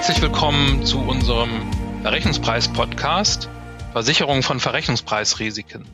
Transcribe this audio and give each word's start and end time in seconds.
Herzlich 0.00 0.22
willkommen 0.22 0.86
zu 0.86 0.98
unserem 0.98 1.70
Verrechnungspreis-Podcast 2.00 3.50
Versicherung 3.92 4.42
von 4.42 4.58
Verrechnungspreisrisiken. 4.58 5.86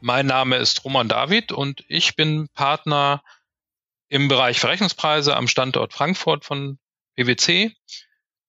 Mein 0.00 0.26
Name 0.26 0.56
ist 0.56 0.84
Roman 0.84 1.08
David 1.08 1.52
und 1.52 1.84
ich 1.86 2.16
bin 2.16 2.48
Partner 2.54 3.22
im 4.08 4.26
Bereich 4.26 4.58
Verrechnungspreise 4.58 5.36
am 5.36 5.46
Standort 5.46 5.92
Frankfurt 5.92 6.44
von 6.44 6.80
PwC. 7.14 7.72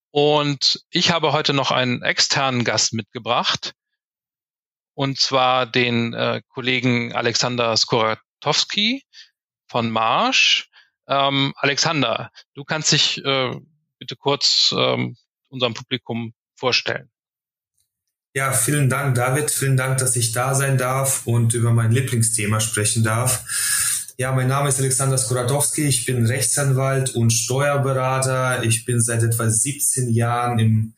Und 0.10 0.84
ich 0.90 1.12
habe 1.12 1.32
heute 1.32 1.54
noch 1.54 1.70
einen 1.70 2.02
externen 2.02 2.64
Gast 2.64 2.94
mitgebracht, 2.94 3.76
und 4.96 5.20
zwar 5.20 5.68
den 5.68 6.16
äh, 6.16 6.42
Kollegen 6.50 7.14
Alexander 7.14 7.78
Skoratowski 7.78 9.04
von 9.68 9.92
Marsch. 9.92 10.72
Ähm, 11.08 11.54
Alexander, 11.56 12.32
du 12.56 12.64
kannst 12.64 12.92
dich 12.92 13.24
äh, 13.24 13.52
bitte 14.00 14.16
kurz 14.16 14.74
ähm, 14.76 15.16
unserem 15.50 15.74
Publikum 15.74 16.34
vorstellen. 16.56 17.10
Ja, 18.34 18.54
vielen 18.54 18.90
Dank, 18.90 19.16
David. 19.16 19.50
Vielen 19.50 19.76
Dank, 19.76 19.98
dass 19.98 20.16
ich 20.16 20.32
da 20.32 20.54
sein 20.54 20.78
darf 20.78 21.26
und 21.26 21.54
über 21.54 21.72
mein 21.72 21.92
Lieblingsthema 21.92 22.60
sprechen 22.60 23.04
darf. 23.04 23.44
Ja, 24.18 24.32
mein 24.34 24.48
Name 24.48 24.70
ist 24.70 24.80
Alexander 24.80 25.18
Skoratowski. 25.18 25.84
Ich 25.84 26.06
bin 26.06 26.26
Rechtsanwalt 26.26 27.16
und 27.16 27.32
Steuerberater. 27.32 28.64
Ich 28.64 28.86
bin 28.86 29.02
seit 29.02 29.24
etwa 29.24 29.50
17 29.50 30.10
Jahren 30.10 30.60
im 30.60 30.94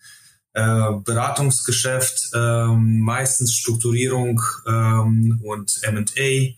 äh, 0.53 0.91
Beratungsgeschäft, 1.05 2.31
ähm, 2.35 2.99
meistens 2.99 3.53
Strukturierung 3.53 4.41
ähm, 4.67 5.39
und 5.43 5.79
M&A. 5.83 6.55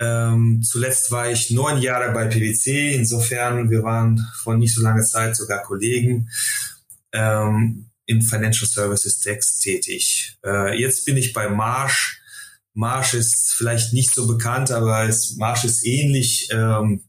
Ähm, 0.00 0.62
zuletzt 0.62 1.10
war 1.10 1.30
ich 1.30 1.50
neun 1.50 1.80
Jahre 1.80 2.12
bei 2.12 2.26
PwC. 2.26 2.94
Insofern, 2.94 3.70
wir 3.70 3.82
waren 3.82 4.26
vor 4.42 4.56
nicht 4.56 4.74
so 4.74 4.82
langer 4.82 5.02
Zeit 5.02 5.36
sogar 5.36 5.62
Kollegen. 5.62 6.30
Ähm, 7.12 7.90
in 8.06 8.22
Financial 8.22 8.68
Services 8.68 9.20
Text 9.20 9.62
tätig. 9.62 10.36
Äh, 10.44 10.80
jetzt 10.80 11.04
bin 11.04 11.16
ich 11.16 11.32
bei 11.32 11.48
Marsh. 11.48 12.20
Marsh 12.74 13.14
ist 13.14 13.52
vielleicht 13.52 13.92
nicht 13.92 14.12
so 14.12 14.26
bekannt, 14.26 14.72
aber 14.72 15.04
es, 15.04 15.36
Marsh 15.36 15.64
ist 15.64 15.86
ähnlich 15.86 16.48
ähm, 16.52 17.04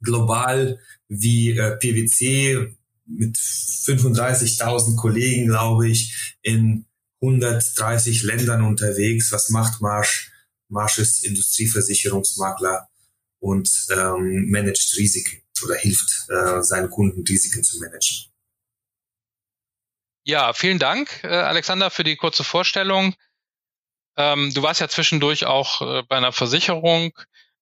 global 0.00 0.78
wie 1.08 1.58
äh, 1.58 1.76
PwC 1.76 2.74
mit 3.04 3.36
35.000 3.36 4.96
Kollegen, 4.96 5.48
glaube 5.48 5.88
ich, 5.88 6.36
in 6.42 6.86
130 7.20 8.22
Ländern 8.22 8.62
unterwegs. 8.62 9.32
Was 9.32 9.50
macht 9.50 9.80
Marsh? 9.82 10.30
Marsh 10.68 10.98
ist 10.98 11.24
Industrieversicherungsmakler 11.24 12.88
und 13.40 13.68
ähm, 13.90 14.50
managt 14.50 14.96
Risiken 14.96 15.42
oder 15.64 15.76
hilft 15.76 16.26
äh, 16.28 16.62
seinen 16.62 16.90
Kunden 16.90 17.24
Risiken 17.26 17.62
zu 17.64 17.78
managen. 17.78 18.28
Ja, 20.24 20.52
vielen 20.52 20.78
Dank, 20.78 21.24
äh, 21.24 21.28
Alexander, 21.28 21.90
für 21.90 22.04
die 22.04 22.16
kurze 22.16 22.44
Vorstellung. 22.44 23.14
Ähm, 24.16 24.52
du 24.52 24.62
warst 24.62 24.80
ja 24.80 24.88
zwischendurch 24.88 25.46
auch 25.46 25.80
äh, 25.80 26.02
bei 26.02 26.16
einer 26.16 26.32
Versicherung 26.32 27.12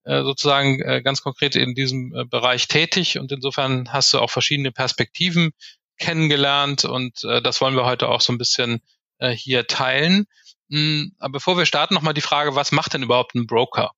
äh, 0.04 0.22
sozusagen 0.22 0.80
äh, 0.80 1.02
ganz 1.02 1.22
konkret 1.22 1.54
in 1.54 1.74
diesem 1.74 2.14
äh, 2.14 2.24
Bereich 2.24 2.66
tätig 2.66 3.18
und 3.18 3.30
insofern 3.30 3.92
hast 3.92 4.12
du 4.12 4.18
auch 4.18 4.30
verschiedene 4.30 4.72
Perspektiven 4.72 5.52
kennengelernt 5.98 6.84
und 6.84 7.24
äh, 7.24 7.42
das 7.42 7.60
wollen 7.60 7.76
wir 7.76 7.84
heute 7.84 8.08
auch 8.08 8.20
so 8.20 8.32
ein 8.32 8.38
bisschen 8.38 8.80
äh, 9.18 9.30
hier 9.30 9.66
teilen. 9.66 10.26
Hm, 10.70 11.12
aber 11.18 11.32
bevor 11.32 11.56
wir 11.56 11.66
starten, 11.66 11.94
nochmal 11.94 12.14
die 12.14 12.20
Frage, 12.20 12.54
was 12.54 12.72
macht 12.72 12.94
denn 12.94 13.02
überhaupt 13.02 13.34
ein 13.34 13.46
Broker? 13.46 13.92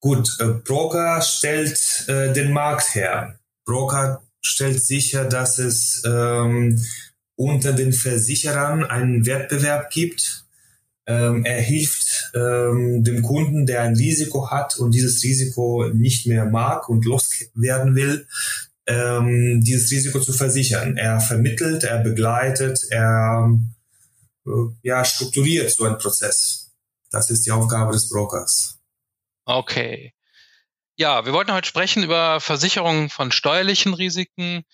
Gut, 0.00 0.36
äh, 0.40 0.48
Broker 0.48 1.22
stellt 1.22 2.08
äh, 2.08 2.32
den 2.32 2.52
Markt 2.52 2.94
her. 2.94 3.38
Broker 3.64 4.22
stellt 4.40 4.82
sicher, 4.82 5.24
dass 5.24 5.58
es 5.58 6.02
ähm, 6.04 6.84
unter 7.36 7.72
den 7.72 7.92
Versicherern 7.92 8.84
einen 8.84 9.24
Wettbewerb 9.26 9.90
gibt. 9.90 10.44
Ähm, 11.06 11.44
er 11.44 11.60
hilft 11.60 12.32
ähm, 12.34 13.04
dem 13.04 13.22
Kunden, 13.22 13.66
der 13.66 13.82
ein 13.82 13.96
Risiko 13.96 14.50
hat 14.50 14.76
und 14.76 14.92
dieses 14.92 15.22
Risiko 15.22 15.88
nicht 15.92 16.26
mehr 16.26 16.46
mag 16.46 16.88
und 16.88 17.04
loswerden 17.04 17.94
will, 17.94 18.26
ähm, 18.86 19.60
dieses 19.64 19.90
Risiko 19.92 20.18
zu 20.20 20.32
versichern. 20.32 20.96
Er 20.96 21.20
vermittelt, 21.20 21.84
er 21.84 21.98
begleitet, 21.98 22.80
er 22.90 23.52
ja, 24.82 25.04
strukturiert 25.04 25.70
so 25.70 25.84
einen 25.84 25.98
Prozess. 25.98 26.72
Das 27.10 27.30
ist 27.30 27.46
die 27.46 27.50
Aufgabe 27.50 27.92
des 27.92 28.08
Brokers. 28.08 28.80
Okay. 29.44 30.14
Ja, 30.96 31.24
wir 31.24 31.32
wollten 31.32 31.52
heute 31.52 31.68
sprechen 31.68 32.02
über 32.02 32.40
Versicherungen 32.40 33.08
von 33.08 33.32
steuerlichen 33.32 33.94
Risiken 33.94 34.64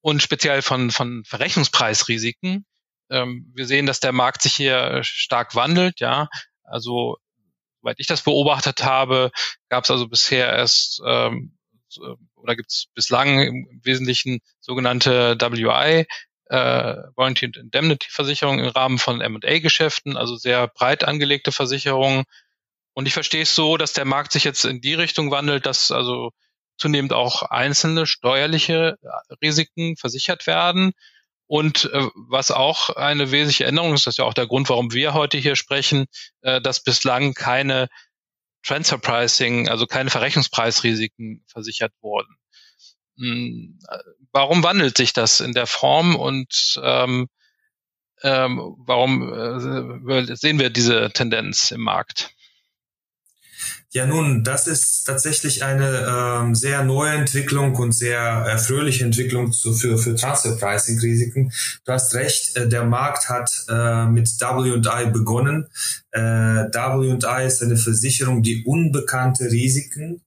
und 0.00 0.22
speziell 0.22 0.62
von, 0.62 0.90
von 0.90 1.24
Verrechnungspreisrisiken. 1.24 2.66
Ähm, 3.10 3.52
wir 3.54 3.66
sehen, 3.66 3.86
dass 3.86 4.00
der 4.00 4.12
Markt 4.12 4.42
sich 4.42 4.54
hier 4.54 5.00
stark 5.02 5.54
wandelt, 5.54 6.00
ja. 6.00 6.28
Also, 6.62 7.16
soweit 7.80 7.96
ich 7.98 8.06
das 8.06 8.22
beobachtet 8.22 8.84
habe, 8.84 9.30
gab 9.68 9.84
es 9.84 9.90
also 9.90 10.08
bisher 10.08 10.52
erst 10.52 11.00
ähm, 11.04 11.56
oder 12.34 12.56
gibt 12.56 12.70
es 12.70 12.86
bislang 12.94 13.40
im 13.40 13.80
Wesentlichen 13.82 14.40
sogenannte 14.60 15.36
WI, 15.40 16.06
äh, 16.46 16.96
Warranty 17.16 17.46
and 17.46 17.56
Indemnity 17.56 18.08
Versicherungen 18.10 18.64
im 18.64 18.70
Rahmen 18.70 18.98
von 18.98 19.20
M&A 19.20 19.58
Geschäften, 19.58 20.16
also 20.16 20.36
sehr 20.36 20.68
breit 20.68 21.04
angelegte 21.04 21.52
Versicherungen, 21.52 22.24
und 22.96 23.06
ich 23.06 23.12
verstehe 23.12 23.42
es 23.42 23.54
so, 23.54 23.76
dass 23.76 23.92
der 23.92 24.06
Markt 24.06 24.32
sich 24.32 24.44
jetzt 24.44 24.64
in 24.64 24.80
die 24.80 24.94
Richtung 24.94 25.30
wandelt, 25.30 25.66
dass 25.66 25.90
also 25.90 26.32
zunehmend 26.78 27.12
auch 27.12 27.42
einzelne 27.42 28.06
steuerliche 28.06 28.96
äh, 29.02 29.34
Risiken 29.44 29.98
versichert 29.98 30.46
werden. 30.46 30.92
Und 31.46 31.90
äh, 31.92 32.06
was 32.14 32.50
auch 32.50 32.88
eine 32.88 33.32
wesentliche 33.32 33.66
Änderung 33.66 33.92
ist, 33.92 34.06
das 34.06 34.14
ist 34.14 34.18
ja 34.18 34.24
auch 34.24 34.32
der 34.32 34.46
Grund, 34.46 34.70
warum 34.70 34.94
wir 34.94 35.12
heute 35.12 35.36
hier 35.36 35.56
sprechen, 35.56 36.06
äh, 36.40 36.58
dass 36.62 36.82
bislang 36.82 37.34
keine 37.34 37.88
Transfer 38.62 38.96
Pricing, 38.96 39.68
also 39.68 39.86
keine 39.86 40.08
Verrechnungspreisrisiken 40.08 41.44
versichert 41.48 41.92
wurden. 42.00 42.34
Hm, 43.18 43.78
äh, 43.88 43.98
warum 44.32 44.62
wandelt 44.62 44.96
sich 44.96 45.12
das 45.12 45.40
in 45.40 45.52
der 45.52 45.66
Form 45.66 46.16
und 46.16 46.80
ähm, 46.82 47.28
ähm, 48.22 48.74
warum 48.78 49.32
äh, 49.32 50.36
sehen 50.36 50.58
wir 50.58 50.70
diese 50.70 51.10
Tendenz 51.12 51.70
im 51.70 51.82
Markt? 51.82 52.30
Ja, 53.90 54.04
nun, 54.04 54.44
das 54.44 54.66
ist 54.66 55.04
tatsächlich 55.04 55.64
eine 55.64 56.06
ähm, 56.06 56.54
sehr 56.54 56.84
neue 56.84 57.12
Entwicklung 57.12 57.76
und 57.76 57.92
sehr 57.92 58.18
erfreuliche 58.18 59.04
Entwicklung 59.04 59.52
zu, 59.52 59.72
für, 59.72 59.96
für 59.96 60.14
Transfer-Pricing-Risiken. 60.14 61.52
Du 61.84 61.92
hast 61.92 62.14
recht, 62.14 62.56
äh, 62.56 62.68
der 62.68 62.84
Markt 62.84 63.30
hat 63.30 63.50
äh, 63.70 64.06
mit 64.06 64.28
W&I 64.38 65.10
begonnen. 65.10 65.68
Äh, 66.10 66.20
W&I 66.20 67.46
ist 67.46 67.62
eine 67.62 67.78
Versicherung, 67.78 68.42
die 68.42 68.64
unbekannte 68.66 69.44
Risiken 69.44 70.25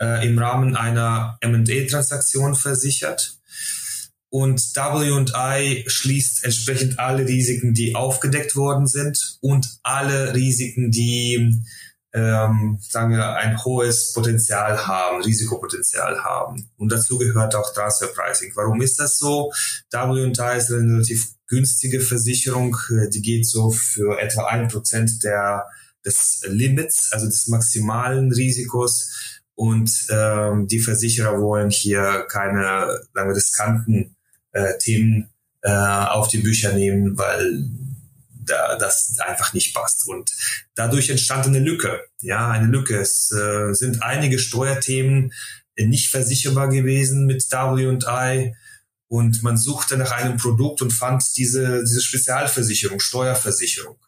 äh, 0.00 0.26
im 0.26 0.38
Rahmen 0.38 0.76
einer 0.76 1.36
M&A-Transaktion 1.40 2.54
versichert. 2.54 3.36
Und 4.28 4.60
W&I 4.76 5.84
schließt 5.88 6.44
entsprechend 6.44 6.98
alle 7.00 7.26
Risiken, 7.26 7.74
die 7.74 7.96
aufgedeckt 7.96 8.54
worden 8.54 8.86
sind 8.86 9.38
und 9.40 9.66
alle 9.82 10.34
Risiken, 10.34 10.92
die 10.92 11.62
ähm, 12.12 12.78
sagen 12.80 13.12
wir, 13.12 13.36
ein 13.36 13.62
hohes 13.64 14.12
Potenzial 14.12 14.86
haben, 14.86 15.22
Risikopotenzial 15.22 16.22
haben. 16.22 16.70
Und 16.76 16.92
dazu 16.92 17.18
gehört 17.18 17.54
auch 17.54 17.72
Transfer 17.72 18.08
Pricing. 18.08 18.52
Warum 18.54 18.80
ist 18.82 18.98
das 18.98 19.18
so? 19.18 19.52
W&I 19.90 20.58
ist 20.58 20.70
eine 20.72 20.94
relativ 20.94 21.34
günstige 21.46 22.00
Versicherung, 22.00 22.76
die 23.12 23.22
geht 23.22 23.46
so 23.46 23.70
für 23.70 24.20
etwa 24.20 24.46
ein 24.46 24.68
Prozent 24.68 25.24
der 25.24 25.66
des 26.04 26.42
Limits, 26.48 27.12
also 27.12 27.26
des 27.26 27.48
maximalen 27.48 28.32
Risikos. 28.32 29.39
Und 29.60 30.06
ähm, 30.08 30.68
die 30.68 30.80
Versicherer 30.80 31.38
wollen 31.38 31.68
hier 31.68 32.24
keine, 32.30 32.98
wir, 33.12 33.34
riskanten 33.34 34.16
äh, 34.52 34.78
Themen 34.78 35.28
äh, 35.60 35.70
auf 35.70 36.28
die 36.28 36.38
Bücher 36.38 36.72
nehmen, 36.72 37.18
weil 37.18 37.66
da, 38.46 38.78
das 38.78 39.18
einfach 39.18 39.52
nicht 39.52 39.74
passt. 39.74 40.08
Und 40.08 40.30
dadurch 40.74 41.10
entstand 41.10 41.46
eine 41.46 41.58
Lücke. 41.58 42.00
Ja, 42.22 42.48
eine 42.48 42.68
Lücke. 42.68 42.96
Es 43.00 43.30
äh, 43.32 43.74
sind 43.74 44.02
einige 44.02 44.38
Steuerthemen 44.38 45.30
nicht 45.76 46.08
versicherbar 46.08 46.70
gewesen 46.70 47.26
mit 47.26 47.44
W&I 47.52 48.54
und 49.08 49.42
man 49.42 49.58
suchte 49.58 49.98
nach 49.98 50.12
einem 50.12 50.38
Produkt 50.38 50.80
und 50.80 50.90
fand 50.90 51.22
diese, 51.36 51.84
diese 51.84 52.00
Spezialversicherung, 52.00 52.98
Steuerversicherung, 52.98 53.98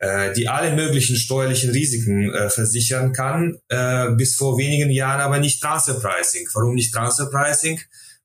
äh, 0.00 0.32
die 0.32 0.48
alle 0.48 0.74
möglichen 0.74 1.16
steuerlichen 1.16 1.70
Risiken 1.70 2.32
äh, 2.32 2.48
versichern 2.48 3.12
kann, 3.12 3.58
äh, 3.68 4.10
bis 4.12 4.34
vor 4.34 4.58
wenigen 4.58 4.90
Jahren 4.90 5.20
aber 5.20 5.38
nicht 5.38 5.62
Transfer 5.62 6.00
Pricing. 6.00 6.48
Warum 6.54 6.74
nicht 6.74 6.92
Transfer 6.92 7.26
Pricing? 7.30 7.80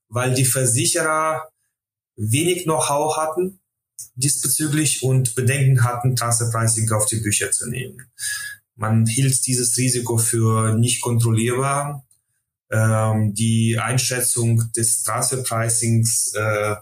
Weil 0.08 0.34
die 0.34 0.46
Versicherer 0.46 1.48
wenig 2.16 2.64
Know-how 2.64 3.18
hatten, 3.18 3.60
diesbezüglich 4.14 5.02
und 5.02 5.34
Bedenken 5.34 5.84
hatten, 5.84 6.16
Transfer 6.16 6.50
Pricing 6.50 6.90
auf 6.92 7.06
die 7.06 7.20
Bücher 7.20 7.50
zu 7.50 7.68
nehmen. 7.68 8.10
Man 8.74 9.06
hielt 9.06 9.46
dieses 9.46 9.76
Risiko 9.76 10.16
für 10.16 10.74
nicht 10.78 11.02
kontrollierbar 11.02 12.06
ähm, 12.70 13.34
die 13.34 13.78
Einschätzung 13.78 14.70
des 14.74 15.02
Transferpricings 15.02 16.32
äh, 16.34 16.76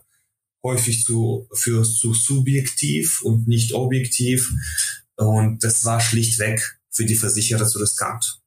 häufig 0.65 1.05
zu, 1.05 1.49
für 1.53 1.85
zu 1.85 2.15
subjektiv 2.15 3.21
und 3.23 3.47
nicht 3.47 3.75
objektiv. 3.75 4.51
Und 5.17 5.63
das 5.63 5.85
war 5.85 6.01
schlichtweg 6.01 6.81
für 6.91 7.05
die 7.05 7.15
Versicherer 7.15 7.67
zu 7.67 7.79
riskant. 7.79 8.41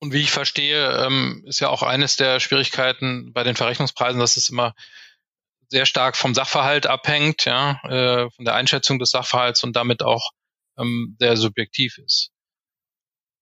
Und 0.00 0.12
wie 0.12 0.22
ich 0.22 0.30
verstehe, 0.30 1.04
ähm, 1.04 1.44
ist 1.46 1.60
ja 1.60 1.68
auch 1.68 1.82
eines 1.82 2.16
der 2.16 2.40
Schwierigkeiten 2.40 3.32
bei 3.32 3.44
den 3.44 3.56
Verrechnungspreisen, 3.56 4.20
dass 4.20 4.36
es 4.36 4.48
immer 4.48 4.74
sehr 5.68 5.86
stark 5.86 6.16
vom 6.16 6.34
Sachverhalt 6.34 6.86
abhängt, 6.86 7.44
ja, 7.44 7.80
äh, 7.84 8.30
von 8.30 8.44
der 8.44 8.54
Einschätzung 8.54 8.98
des 8.98 9.10
Sachverhalts 9.10 9.64
und 9.64 9.74
damit 9.74 10.02
auch 10.02 10.30
ähm, 10.78 11.16
sehr 11.18 11.36
subjektiv 11.36 11.98
ist. 11.98 12.30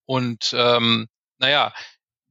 Und 0.06 0.54
ähm, 0.56 1.08
naja, 1.38 1.74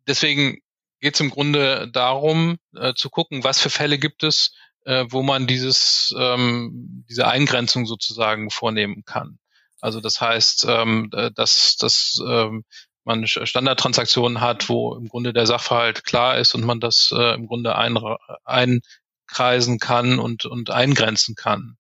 deswegen 0.08 0.60
geht 1.00 1.16
es 1.16 1.20
im 1.20 1.30
Grunde 1.30 1.90
darum, 1.92 2.58
äh, 2.76 2.94
zu 2.94 3.10
gucken, 3.10 3.44
was 3.44 3.62
für 3.62 3.70
Fälle 3.70 3.98
gibt 4.00 4.24
es, 4.24 4.54
äh, 4.86 5.06
wo 5.10 5.24
man 5.24 5.48
dieses, 5.48 6.14
ähm, 6.18 7.06
diese 7.10 7.28
Eingrenzung 7.28 7.86
sozusagen 7.86 8.50
vornehmen 8.50 9.04
kann. 9.06 9.40
Also 9.82 10.00
das 10.00 10.22
heißt, 10.22 10.66
ähm, 10.70 11.10
dass, 11.36 11.76
dass 11.76 12.18
ähm, 12.26 12.64
man 13.04 13.28
Standardtransaktionen 13.28 14.40
hat, 14.40 14.70
wo 14.70 14.96
im 14.96 15.10
Grunde 15.10 15.34
der 15.34 15.46
Sachverhalt 15.46 16.06
klar 16.06 16.38
ist 16.38 16.56
und 16.56 16.64
man 16.64 16.80
das 16.80 17.14
äh, 17.16 17.34
im 17.34 17.48
Grunde 17.48 17.76
ein, 17.76 17.98
einkreisen 18.46 19.80
kann 19.80 20.20
und, 20.20 20.46
und 20.46 20.70
eingrenzen 20.70 21.36
kann. 21.36 21.78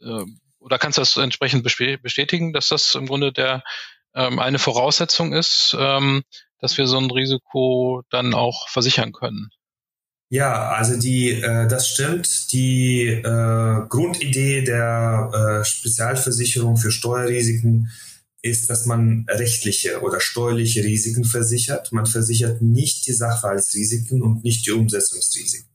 Äh, 0.00 0.24
oder 0.58 0.78
kannst 0.78 0.98
du 0.98 1.02
das 1.02 1.16
entsprechend 1.16 1.62
bestätigen, 1.62 2.52
dass 2.52 2.68
das 2.68 2.94
im 2.94 3.06
Grunde 3.06 3.32
der 3.32 3.62
ähm, 4.14 4.38
eine 4.38 4.58
Voraussetzung 4.58 5.32
ist, 5.32 5.76
ähm, 5.78 6.22
dass 6.60 6.78
wir 6.78 6.86
so 6.86 6.98
ein 6.98 7.10
Risiko 7.10 8.02
dann 8.10 8.34
auch 8.34 8.68
versichern 8.68 9.12
können? 9.12 9.50
Ja, 10.30 10.68
also 10.70 10.98
die, 10.98 11.30
äh, 11.30 11.66
das 11.68 11.88
stimmt. 11.88 12.52
Die 12.52 13.06
äh, 13.06 13.86
Grundidee 13.88 14.62
der 14.62 15.60
äh, 15.62 15.64
Spezialversicherung 15.64 16.76
für 16.76 16.90
Steuerrisiken 16.90 17.90
ist, 18.42 18.70
dass 18.70 18.86
man 18.86 19.24
rechtliche 19.28 20.00
oder 20.02 20.20
steuerliche 20.20 20.84
Risiken 20.84 21.24
versichert. 21.24 21.92
Man 21.92 22.06
versichert 22.06 22.62
nicht 22.62 23.06
die 23.06 23.12
Sachverhaltsrisiken 23.12 24.22
und 24.22 24.44
nicht 24.44 24.66
die 24.66 24.72
Umsetzungsrisiken. 24.72 25.68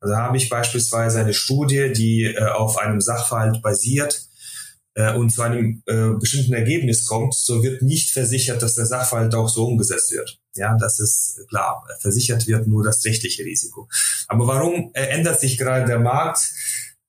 Also 0.00 0.16
habe 0.16 0.36
ich 0.38 0.48
beispielsweise 0.48 1.20
eine 1.20 1.34
Studie, 1.34 1.92
die 1.94 2.24
äh, 2.24 2.42
auf 2.46 2.78
einem 2.78 3.00
Sachverhalt 3.00 3.60
basiert 3.60 4.22
äh, 4.94 5.14
und 5.14 5.30
zu 5.30 5.42
einem 5.42 5.82
äh, 5.86 6.10
bestimmten 6.18 6.54
Ergebnis 6.54 7.04
kommt, 7.04 7.34
so 7.34 7.62
wird 7.62 7.82
nicht 7.82 8.10
versichert, 8.10 8.62
dass 8.62 8.76
der 8.76 8.86
Sachverhalt 8.86 9.34
auch 9.34 9.48
so 9.48 9.66
umgesetzt 9.66 10.12
wird. 10.12 10.39
Ja, 10.54 10.76
das 10.78 10.98
ist 10.98 11.46
klar. 11.48 11.86
Versichert 12.00 12.46
wird 12.46 12.66
nur 12.66 12.84
das 12.84 13.04
rechtliche 13.04 13.44
Risiko. 13.44 13.88
Aber 14.28 14.46
warum 14.46 14.90
äh, 14.94 15.06
ändert 15.06 15.40
sich 15.40 15.56
gerade 15.56 15.86
der 15.86 16.00
Markt? 16.00 16.52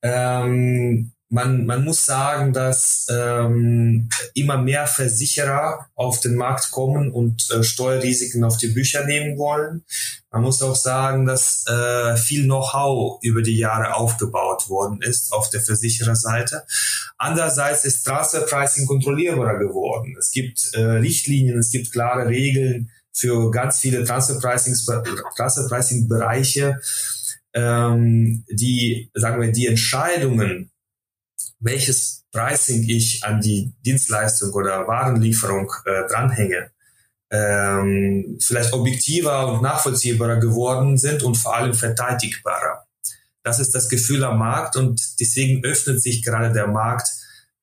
Ähm, 0.02 1.14
man, 1.32 1.66
man 1.66 1.86
muss 1.86 2.06
sagen, 2.06 2.52
dass 2.52 3.08
ähm, 3.10 4.10
immer 4.34 4.58
mehr 4.58 4.86
Versicherer 4.86 5.88
auf 5.96 6.20
den 6.20 6.36
Markt 6.36 6.72
kommen 6.72 7.10
und 7.10 7.50
äh, 7.52 7.64
Steuerrisiken 7.64 8.44
auf 8.44 8.58
die 8.58 8.68
Bücher 8.68 9.06
nehmen 9.06 9.38
wollen. 9.38 9.86
Man 10.30 10.42
muss 10.42 10.62
auch 10.62 10.76
sagen, 10.76 11.26
dass 11.26 11.66
äh, 11.68 12.18
viel 12.18 12.44
Know-how 12.44 13.20
über 13.24 13.42
die 13.42 13.58
Jahre 13.58 13.96
aufgebaut 13.96 14.68
worden 14.68 15.02
ist 15.02 15.32
auf 15.32 15.50
der 15.50 15.62
Versichererseite. 15.62 16.66
Andererseits 17.18 17.86
ist 17.86 18.04
Transfer 18.04 18.42
Pricing 18.42 18.86
kontrollierbarer 18.86 19.58
geworden. 19.58 20.18
Es 20.20 20.32
gibt 20.32 20.74
äh, 20.74 20.82
Richtlinien, 20.82 21.60
es 21.60 21.72
gibt 21.72 21.94
klare 21.94 22.28
Regeln 22.28 22.92
für 23.14 23.52
ganz 23.52 23.80
viele 23.80 24.04
Transfer 24.04 24.40
Pricing 24.40 26.08
Bereiche, 26.08 26.80
ähm, 27.54 28.46
die, 28.50 29.10
sagen 29.14 29.42
wir, 29.42 29.52
die 29.52 29.68
Entscheidungen 29.68 30.72
welches 31.62 32.26
Pricing 32.32 32.84
ich 32.90 33.24
an 33.24 33.40
die 33.40 33.74
Dienstleistung 33.86 34.52
oder 34.54 34.88
Warenlieferung 34.88 35.72
äh, 35.86 36.08
dranhänge, 36.10 36.72
ähm, 37.32 38.38
vielleicht 38.42 38.74
objektiver 38.74 39.54
und 39.54 39.62
nachvollziehbarer 39.62 40.38
geworden 40.38 40.98
sind 40.98 41.24
und 41.24 41.36
vor 41.36 41.56
allem 41.56 41.74
verteidigbarer. 41.74 42.86
Das 43.44 43.60
ist 43.60 43.74
das 43.74 43.90
Gefühl 43.90 44.24
am 44.24 44.40
Markt 44.40 44.76
und 44.76 45.02
deswegen 45.20 45.64
öffnet 45.64 46.02
sich 46.02 46.24
gerade 46.24 46.52
der 46.52 46.68
Markt 46.68 47.10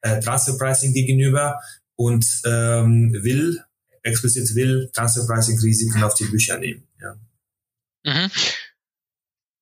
äh, 0.00 0.20
Transfer 0.20 0.56
Pricing 0.56 0.94
gegenüber 0.94 1.60
und 1.96 2.24
ähm, 2.46 3.12
will, 3.20 3.62
explizit 4.08 4.54
will 4.54 4.90
Transfer 4.92 5.26
Pricing 5.26 5.58
Risiken 5.60 6.02
auf 6.02 6.14
die 6.14 6.24
Bücher 6.24 6.58
nehmen. 6.58 6.86
Ja. 7.00 7.14
Mhm. 8.04 8.30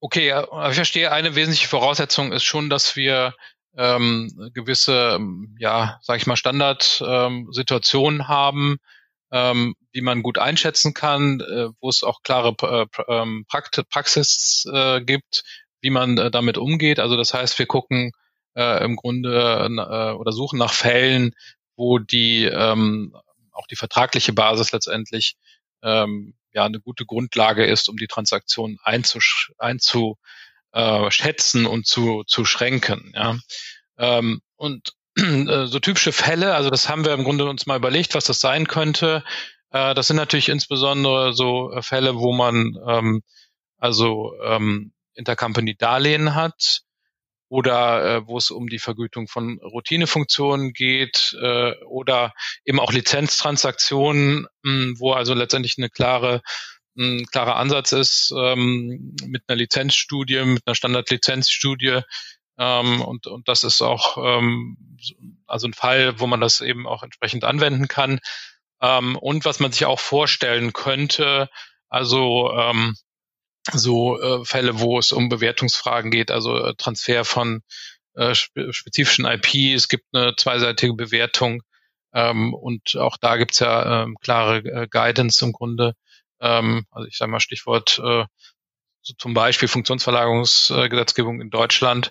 Okay, 0.00 0.32
ich 0.68 0.74
verstehe, 0.74 1.10
eine 1.10 1.34
wesentliche 1.34 1.68
Voraussetzung 1.68 2.32
ist 2.32 2.44
schon, 2.44 2.70
dass 2.70 2.96
wir 2.96 3.34
ähm, 3.76 4.50
gewisse, 4.54 5.16
ähm, 5.16 5.56
ja, 5.58 5.98
sag 6.02 6.18
ich 6.18 6.26
mal, 6.26 6.36
Standardsituationen 6.36 8.20
ähm, 8.20 8.28
haben, 8.28 8.76
ähm, 9.32 9.74
die 9.94 10.00
man 10.02 10.22
gut 10.22 10.38
einschätzen 10.38 10.94
kann, 10.94 11.40
äh, 11.40 11.68
wo 11.80 11.88
es 11.88 12.02
auch 12.02 12.22
klare 12.22 12.54
äh, 12.62 12.86
ähm, 13.08 13.46
Praxis 13.48 14.66
äh, 14.72 15.00
gibt, 15.00 15.42
wie 15.80 15.90
man 15.90 16.18
äh, 16.18 16.30
damit 16.30 16.58
umgeht. 16.58 17.00
Also 17.00 17.16
das 17.16 17.34
heißt, 17.34 17.58
wir 17.58 17.66
gucken 17.66 18.12
äh, 18.54 18.84
im 18.84 18.96
Grunde 18.96 19.68
äh, 19.68 20.12
oder 20.12 20.32
suchen 20.32 20.58
nach 20.58 20.72
Fällen, 20.72 21.34
wo 21.76 21.98
die 21.98 22.44
ähm, 22.44 23.14
auch 23.56 23.66
die 23.66 23.76
vertragliche 23.76 24.32
Basis 24.32 24.72
letztendlich 24.72 25.36
ähm, 25.82 26.34
ja 26.52 26.64
eine 26.64 26.80
gute 26.80 27.04
Grundlage 27.04 27.64
ist, 27.64 27.88
um 27.88 27.96
die 27.96 28.06
Transaktion 28.06 28.78
einzusch 28.82 29.52
einzu 29.58 30.18
äh, 30.72 31.10
und 31.66 31.86
zu, 31.86 32.24
zu 32.24 32.44
schränken. 32.44 33.12
Ja. 33.14 33.36
Ähm, 33.98 34.40
und 34.56 34.92
äh, 35.16 35.66
so 35.66 35.78
typische 35.80 36.12
Fälle, 36.12 36.54
also 36.54 36.70
das 36.70 36.88
haben 36.88 37.04
wir 37.04 37.14
im 37.14 37.24
Grunde 37.24 37.48
uns 37.48 37.66
mal 37.66 37.76
überlegt, 37.76 38.14
was 38.14 38.24
das 38.24 38.40
sein 38.40 38.66
könnte. 38.66 39.24
Äh, 39.70 39.94
das 39.94 40.08
sind 40.08 40.16
natürlich 40.16 40.48
insbesondere 40.48 41.32
so 41.32 41.72
äh, 41.72 41.82
Fälle, 41.82 42.16
wo 42.16 42.32
man 42.32 42.76
ähm, 42.86 43.22
also 43.78 44.34
ähm, 44.42 44.92
Intercompany-Darlehen 45.14 46.34
hat 46.34 46.82
oder 47.48 48.04
äh, 48.04 48.26
wo 48.26 48.38
es 48.38 48.50
um 48.50 48.68
die 48.68 48.78
Vergütung 48.78 49.28
von 49.28 49.58
Routinefunktionen 49.62 50.72
geht 50.72 51.36
äh, 51.40 51.72
oder 51.84 52.34
eben 52.64 52.80
auch 52.80 52.92
Lizenztransaktionen, 52.92 54.46
mh, 54.62 54.94
wo 54.98 55.12
also 55.12 55.34
letztendlich 55.34 55.76
eine 55.78 55.90
klare 55.90 56.42
ein 56.98 57.26
klarer 57.26 57.56
Ansatz 57.56 57.92
ist, 57.92 58.32
ähm, 58.36 59.14
mit 59.26 59.42
einer 59.46 59.56
Lizenzstudie, 59.56 60.42
mit 60.44 60.62
einer 60.66 60.74
Standardlizenzstudie. 60.74 62.00
Ähm, 62.58 63.02
und, 63.02 63.26
und 63.26 63.48
das 63.48 63.64
ist 63.64 63.82
auch 63.82 64.16
ähm, 64.16 64.78
also 65.46 65.68
ein 65.68 65.74
Fall, 65.74 66.18
wo 66.20 66.26
man 66.26 66.40
das 66.40 66.60
eben 66.60 66.86
auch 66.86 67.02
entsprechend 67.02 67.44
anwenden 67.44 67.86
kann. 67.88 68.18
Ähm, 68.80 69.16
und 69.16 69.44
was 69.44 69.60
man 69.60 69.72
sich 69.72 69.84
auch 69.84 70.00
vorstellen 70.00 70.72
könnte, 70.72 71.50
also 71.88 72.50
ähm, 72.54 72.94
so 73.72 74.20
äh, 74.20 74.44
Fälle, 74.44 74.80
wo 74.80 74.98
es 74.98 75.12
um 75.12 75.28
Bewertungsfragen 75.28 76.10
geht, 76.10 76.30
also 76.30 76.56
äh, 76.56 76.74
Transfer 76.76 77.24
von 77.24 77.62
äh, 78.14 78.34
spezifischen 78.34 79.26
IP, 79.26 79.74
es 79.74 79.88
gibt 79.88 80.04
eine 80.12 80.34
zweiseitige 80.36 80.94
Bewertung 80.94 81.62
ähm, 82.12 82.54
und 82.54 82.96
auch 82.96 83.16
da 83.16 83.36
gibt's 83.36 83.58
ja 83.58 84.04
ähm, 84.04 84.16
klare 84.20 84.58
äh, 84.58 84.86
Guidance 84.88 85.44
im 85.44 85.52
Grunde, 85.52 85.94
ähm, 86.40 86.86
also 86.90 87.08
ich 87.08 87.16
sage 87.16 87.30
mal 87.30 87.40
Stichwort 87.40 88.00
äh, 88.02 88.24
so 89.02 89.14
zum 89.18 89.34
Beispiel 89.34 89.68
Funktionsverlagerungsgesetzgebung 89.68 91.40
in 91.40 91.50
Deutschland. 91.50 92.10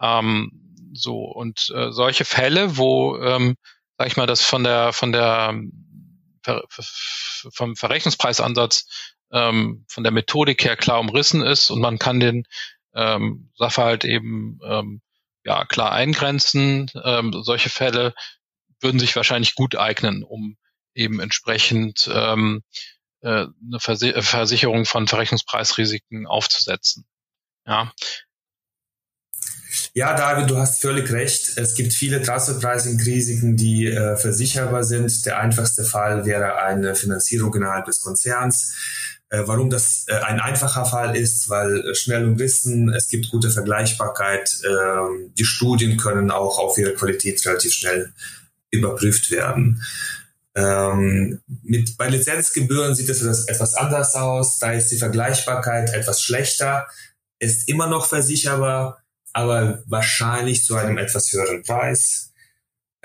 Ähm, 0.00 0.50
so 0.92 1.22
und 1.22 1.70
äh, 1.74 1.90
solche 1.90 2.24
Fälle, 2.24 2.76
wo, 2.76 3.16
ähm, 3.18 3.56
sag 3.96 4.08
ich 4.08 4.16
mal, 4.16 4.26
das 4.26 4.42
von 4.42 4.62
der 4.62 4.92
von 4.92 5.12
der 5.12 5.54
vom 7.52 7.74
Verrechnungspreisansatz 7.74 9.13
ähm, 9.34 9.84
von 9.88 10.04
der 10.04 10.12
Methodik 10.12 10.64
her 10.64 10.76
klar 10.76 11.00
umrissen 11.00 11.42
ist 11.42 11.70
und 11.70 11.80
man 11.80 11.98
kann 11.98 12.20
den 12.20 12.46
ähm, 12.94 13.50
Sachverhalt 13.56 14.04
eben 14.04 14.60
ähm, 14.64 15.02
ja 15.44 15.64
klar 15.64 15.92
eingrenzen. 15.92 16.90
Ähm, 17.04 17.34
solche 17.42 17.68
Fälle 17.68 18.14
würden 18.80 19.00
sich 19.00 19.16
wahrscheinlich 19.16 19.56
gut 19.56 19.76
eignen, 19.76 20.22
um 20.22 20.56
eben 20.94 21.18
entsprechend 21.20 22.08
ähm, 22.12 22.62
äh, 23.22 23.46
eine 23.46 23.78
äh, 23.78 24.22
Versicherung 24.22 24.86
von 24.86 25.08
Verrechnungspreisrisiken 25.08 26.26
aufzusetzen. 26.26 27.04
Ja. 27.66 27.92
Ja, 29.92 30.16
David, 30.16 30.50
du 30.50 30.56
hast 30.56 30.80
völlig 30.80 31.10
recht. 31.10 31.56
Es 31.56 31.74
gibt 31.74 31.92
viele 31.92 32.22
Transferpricing-Risiken, 32.22 33.56
die 33.56 33.86
äh, 33.86 34.16
versicherbar 34.16 34.84
sind. 34.84 35.26
Der 35.26 35.40
einfachste 35.40 35.84
Fall 35.84 36.24
wäre 36.26 36.58
eine 36.58 36.94
Finanzierung 36.94 37.52
innerhalb 37.54 37.86
des 37.86 38.00
Konzerns. 38.00 38.76
Äh, 39.34 39.48
warum 39.48 39.68
das 39.68 40.06
äh, 40.06 40.14
ein 40.14 40.38
einfacher 40.38 40.84
Fall 40.84 41.16
ist, 41.16 41.48
weil 41.48 41.80
äh, 41.80 41.94
schnell 41.94 42.24
umrissen, 42.24 42.92
es 42.94 43.08
gibt 43.08 43.30
gute 43.30 43.50
Vergleichbarkeit. 43.50 44.58
Ähm, 44.64 45.32
die 45.36 45.44
Studien 45.44 45.96
können 45.96 46.30
auch 46.30 46.58
auf 46.58 46.78
ihre 46.78 46.94
Qualität 46.94 47.44
relativ 47.44 47.72
schnell 47.72 48.12
überprüft 48.70 49.30
werden. 49.32 49.82
Ähm, 50.54 51.40
mit, 51.62 51.96
bei 51.96 52.08
Lizenzgebühren 52.08 52.94
sieht 52.94 53.08
es 53.08 53.22
etwas 53.46 53.74
anders 53.74 54.14
aus. 54.14 54.60
Da 54.60 54.72
ist 54.72 54.90
die 54.90 54.98
Vergleichbarkeit 54.98 55.92
etwas 55.92 56.22
schlechter, 56.22 56.86
ist 57.40 57.68
immer 57.68 57.88
noch 57.88 58.06
versicherbar, 58.06 59.02
aber 59.32 59.82
wahrscheinlich 59.86 60.62
zu 60.62 60.76
einem 60.76 60.96
etwas 60.96 61.32
höheren 61.32 61.64
Preis. 61.64 62.30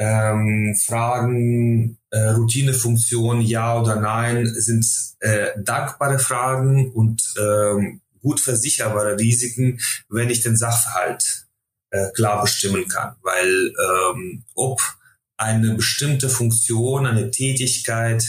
Ähm, 0.01 0.75
Fragen, 0.81 1.99
äh, 2.09 2.29
Routinefunktion, 2.29 3.41
ja 3.41 3.79
oder 3.79 3.97
nein, 3.97 4.47
sind 4.47 4.85
äh, 5.19 5.49
dankbare 5.61 6.19
Fragen 6.19 6.91
und 6.93 7.21
ähm, 7.37 8.01
gut 8.21 8.39
versicherbare 8.39 9.19
Risiken, 9.19 9.79
wenn 10.07 10.29
ich 10.29 10.41
den 10.41 10.55
Sachverhalt 10.55 11.47
äh, 11.91 12.09
klar 12.11 12.41
bestimmen 12.41 12.87
kann. 12.87 13.15
Weil 13.23 13.73
ähm, 13.83 14.45
ob 14.55 14.81
eine 15.37 15.73
bestimmte 15.75 16.29
Funktion, 16.29 17.05
eine 17.05 17.31
Tätigkeit 17.31 18.23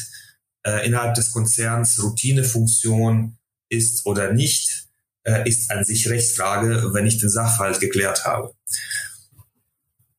äh, 0.65 0.87
innerhalb 0.87 1.15
des 1.15 1.33
Konzerns 1.33 2.03
Routinefunktion 2.03 3.39
ist 3.69 4.07
oder 4.07 4.33
nicht, 4.33 4.89
äh, 5.25 5.49
ist 5.49 5.71
an 5.71 5.85
sich 5.85 6.09
Rechtsfrage, 6.09 6.93
wenn 6.93 7.07
ich 7.07 7.19
den 7.19 7.29
Sachverhalt 7.29 7.81
geklärt 7.81 8.25
habe. 8.25 8.55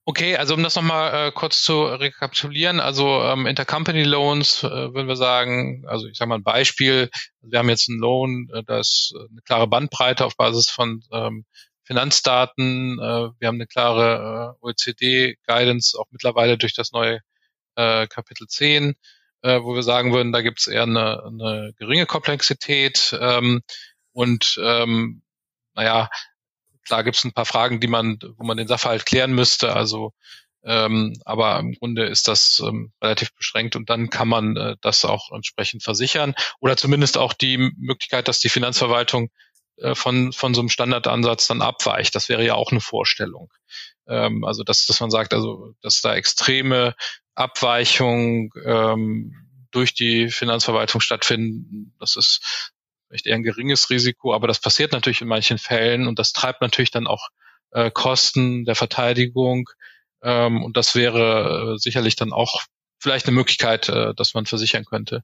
Okay, 0.05 0.35
also 0.35 0.55
um 0.55 0.63
das 0.63 0.75
nochmal 0.75 1.27
äh, 1.27 1.31
kurz 1.31 1.61
zu 1.61 1.83
rekapitulieren, 1.83 2.79
also 2.79 3.21
ähm, 3.21 3.45
Intercompany 3.45 4.03
Loans, 4.03 4.63
äh, 4.63 4.67
würden 4.67 5.07
wir 5.07 5.15
sagen, 5.15 5.85
also 5.87 6.07
ich 6.07 6.17
sage 6.17 6.29
mal 6.29 6.35
ein 6.35 6.43
Beispiel, 6.43 7.11
wir 7.41 7.59
haben 7.59 7.69
jetzt 7.69 7.87
einen 7.87 7.99
Loan, 7.99 8.49
äh, 8.51 8.63
das 8.63 9.13
eine 9.15 9.41
klare 9.43 9.67
Bandbreite 9.67 10.25
auf 10.25 10.35
Basis 10.35 10.71
von 10.71 11.03
ähm, 11.11 11.45
Finanzdaten, 11.83 12.97
äh, 12.99 13.29
wir 13.37 13.47
haben 13.47 13.55
eine 13.57 13.67
klare 13.67 14.57
äh, 14.59 14.65
OECD-Guidance, 14.65 15.97
auch 15.99 16.07
mittlerweile 16.09 16.57
durch 16.57 16.73
das 16.73 16.91
neue 16.91 17.19
äh, 17.75 18.07
Kapitel 18.07 18.47
10, 18.47 18.95
äh, 19.43 19.61
wo 19.61 19.75
wir 19.75 19.83
sagen 19.83 20.13
würden, 20.13 20.31
da 20.31 20.41
gibt 20.41 20.61
es 20.61 20.67
eher 20.67 20.83
eine, 20.83 21.23
eine 21.23 21.73
geringe 21.77 22.07
Komplexität 22.07 23.15
ähm, 23.19 23.61
und 24.13 24.59
ähm, 24.63 25.21
naja, 25.75 26.09
klar 26.85 27.03
gibt 27.03 27.17
es 27.17 27.23
ein 27.23 27.33
paar 27.33 27.45
Fragen, 27.45 27.79
die 27.79 27.87
man, 27.87 28.19
wo 28.37 28.45
man 28.45 28.57
den 28.57 28.67
Sachverhalt 28.67 29.05
klären 29.05 29.33
müsste. 29.33 29.73
Also 29.73 30.13
ähm, 30.63 31.13
aber 31.25 31.59
im 31.59 31.73
Grunde 31.73 32.05
ist 32.05 32.27
das 32.27 32.61
ähm, 32.65 32.91
relativ 33.01 33.33
beschränkt 33.33 33.75
und 33.75 33.89
dann 33.89 34.09
kann 34.11 34.27
man 34.27 34.55
äh, 34.57 34.75
das 34.81 35.05
auch 35.05 35.31
entsprechend 35.31 35.81
versichern 35.81 36.35
oder 36.59 36.77
zumindest 36.77 37.17
auch 37.17 37.33
die 37.33 37.57
Möglichkeit, 37.77 38.27
dass 38.27 38.39
die 38.39 38.49
Finanzverwaltung 38.49 39.31
äh, 39.77 39.95
von, 39.95 40.31
von 40.33 40.53
so 40.53 40.61
einem 40.61 40.69
Standardansatz 40.69 41.47
dann 41.47 41.63
abweicht. 41.63 42.13
Das 42.13 42.29
wäre 42.29 42.45
ja 42.45 42.53
auch 42.53 42.71
eine 42.71 42.81
Vorstellung. 42.81 43.51
Ähm, 44.07 44.43
also 44.43 44.63
dass, 44.63 44.85
dass 44.85 44.99
man 44.99 45.09
sagt, 45.09 45.33
also 45.33 45.73
dass 45.81 46.01
da 46.01 46.13
extreme 46.13 46.93
Abweichungen 47.33 48.51
ähm, 48.63 49.33
durch 49.71 49.95
die 49.95 50.29
Finanzverwaltung 50.29 51.01
stattfinden, 51.01 51.95
das 51.99 52.17
ist 52.17 52.70
vielleicht 53.11 53.27
eher 53.27 53.35
ein 53.35 53.43
geringes 53.43 53.89
Risiko, 53.89 54.33
aber 54.33 54.47
das 54.47 54.59
passiert 54.59 54.93
natürlich 54.93 55.21
in 55.21 55.27
manchen 55.27 55.57
Fällen 55.57 56.07
und 56.07 56.17
das 56.17 56.31
treibt 56.31 56.61
natürlich 56.61 56.91
dann 56.91 57.07
auch 57.07 57.27
äh, 57.71 57.91
Kosten 57.91 58.63
der 58.63 58.75
Verteidigung 58.75 59.69
ähm, 60.23 60.63
und 60.63 60.77
das 60.77 60.95
wäre 60.95 61.73
äh, 61.75 61.77
sicherlich 61.77 62.15
dann 62.15 62.31
auch 62.31 62.63
vielleicht 62.99 63.27
eine 63.27 63.35
Möglichkeit, 63.35 63.89
äh, 63.89 64.13
dass 64.15 64.33
man 64.33 64.45
versichern 64.45 64.85
könnte. 64.85 65.23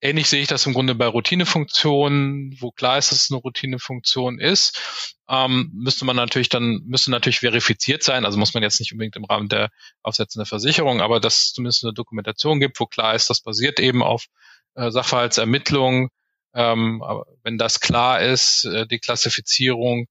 Ähnlich 0.00 0.28
sehe 0.28 0.42
ich 0.42 0.48
das 0.48 0.66
im 0.66 0.74
Grunde 0.74 0.94
bei 0.94 1.06
Routinefunktionen, 1.06 2.56
wo 2.60 2.72
klar 2.72 2.98
ist, 2.98 3.12
dass 3.12 3.20
es 3.20 3.30
eine 3.30 3.40
Routinefunktion 3.40 4.40
ist, 4.40 5.16
ähm, 5.28 5.70
müsste 5.72 6.04
man 6.04 6.16
natürlich 6.16 6.48
dann, 6.48 6.82
müsste 6.84 7.12
natürlich 7.12 7.38
verifiziert 7.38 8.02
sein, 8.02 8.24
also 8.24 8.36
muss 8.36 8.54
man 8.54 8.62
jetzt 8.62 8.80
nicht 8.80 8.92
unbedingt 8.92 9.16
im 9.16 9.24
Rahmen 9.24 9.48
der 9.48 9.70
aufsetzenden 10.02 10.46
Versicherung, 10.46 11.00
aber 11.00 11.20
dass 11.20 11.44
es 11.44 11.52
zumindest 11.52 11.84
eine 11.84 11.94
Dokumentation 11.94 12.60
gibt, 12.60 12.80
wo 12.80 12.86
klar 12.86 13.14
ist, 13.14 13.30
das 13.30 13.40
basiert 13.40 13.78
eben 13.78 14.02
auf 14.02 14.26
äh, 14.74 14.90
Sachverhaltsermittlung, 14.90 16.10
ähm, 16.54 17.02
aber 17.02 17.26
wenn 17.42 17.58
das 17.58 17.80
klar 17.80 18.20
ist, 18.20 18.64
äh, 18.64 18.86
die 18.86 18.98
Klassifizierung, 18.98 20.06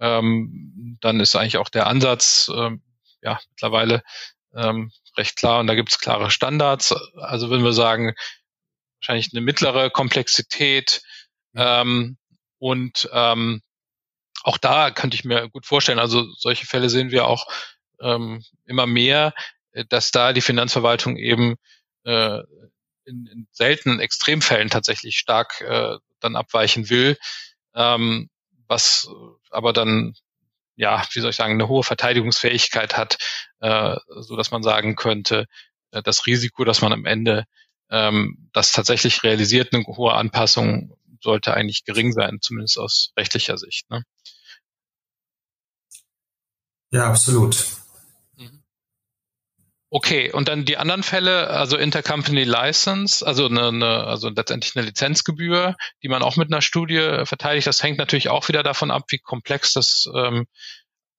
ähm, 0.00 0.98
dann 1.00 1.20
ist 1.20 1.36
eigentlich 1.36 1.58
auch 1.58 1.68
der 1.68 1.86
Ansatz 1.86 2.50
ähm, 2.54 2.82
ja 3.22 3.38
mittlerweile 3.50 4.02
ähm, 4.54 4.90
recht 5.16 5.36
klar 5.36 5.60
und 5.60 5.66
da 5.66 5.74
gibt 5.74 5.90
es 5.90 5.98
klare 5.98 6.30
Standards. 6.30 6.92
Also 7.16 7.50
würden 7.50 7.64
wir 7.64 7.72
sagen, 7.72 8.14
wahrscheinlich 9.00 9.30
eine 9.32 9.42
mittlere 9.42 9.90
Komplexität 9.90 11.02
ähm, 11.54 12.16
und 12.58 13.08
ähm, 13.12 13.62
auch 14.44 14.58
da 14.58 14.90
könnte 14.90 15.14
ich 15.14 15.24
mir 15.24 15.48
gut 15.50 15.66
vorstellen, 15.66 16.00
also 16.00 16.24
solche 16.32 16.66
Fälle 16.66 16.90
sehen 16.90 17.10
wir 17.10 17.26
auch 17.26 17.46
immer 18.64 18.86
mehr, 18.86 19.32
äh, 19.72 19.84
dass 19.88 20.10
da 20.10 20.32
die 20.32 20.40
Finanzverwaltung 20.40 21.16
eben 21.16 21.56
äh, 22.04 22.40
in, 23.04 23.26
in 23.26 23.48
seltenen 23.52 24.00
Extremfällen 24.00 24.70
tatsächlich 24.70 25.18
stark 25.18 25.60
äh, 25.60 25.96
dann 26.20 26.36
abweichen 26.36 26.90
will, 26.90 27.16
ähm, 27.74 28.28
was 28.66 29.08
aber 29.50 29.72
dann 29.72 30.14
ja, 30.76 31.04
wie 31.12 31.20
soll 31.20 31.30
ich 31.30 31.36
sagen, 31.36 31.52
eine 31.54 31.68
hohe 31.68 31.82
Verteidigungsfähigkeit 31.82 32.96
hat, 32.96 33.18
äh, 33.60 33.96
so 34.08 34.36
dass 34.36 34.50
man 34.50 34.62
sagen 34.62 34.96
könnte, 34.96 35.46
äh, 35.90 36.02
das 36.02 36.26
Risiko, 36.26 36.64
dass 36.64 36.80
man 36.80 36.92
am 36.92 37.04
Ende 37.04 37.44
ähm, 37.90 38.48
das 38.52 38.72
tatsächlich 38.72 39.22
realisiert, 39.22 39.72
eine 39.72 39.84
hohe 39.84 40.14
Anpassung 40.14 40.96
sollte 41.20 41.54
eigentlich 41.54 41.84
gering 41.84 42.12
sein, 42.12 42.38
zumindest 42.40 42.78
aus 42.78 43.12
rechtlicher 43.16 43.58
Sicht. 43.58 43.88
Ne? 43.90 44.02
Ja, 46.90 47.08
absolut. 47.08 47.81
Okay, 49.94 50.32
und 50.32 50.48
dann 50.48 50.64
die 50.64 50.78
anderen 50.78 51.02
Fälle, 51.02 51.48
also 51.48 51.76
Intercompany 51.76 52.44
License, 52.44 53.26
also 53.26 53.44
eine, 53.44 53.68
eine, 53.68 54.04
also 54.04 54.30
letztendlich 54.30 54.74
eine 54.74 54.86
Lizenzgebühr, 54.86 55.76
die 56.02 56.08
man 56.08 56.22
auch 56.22 56.36
mit 56.36 56.50
einer 56.50 56.62
Studie 56.62 57.26
verteidigt. 57.26 57.66
Das 57.66 57.82
hängt 57.82 57.98
natürlich 57.98 58.30
auch 58.30 58.48
wieder 58.48 58.62
davon 58.62 58.90
ab, 58.90 59.02
wie 59.10 59.18
komplex 59.18 59.74
das 59.74 60.06
ähm, 60.16 60.46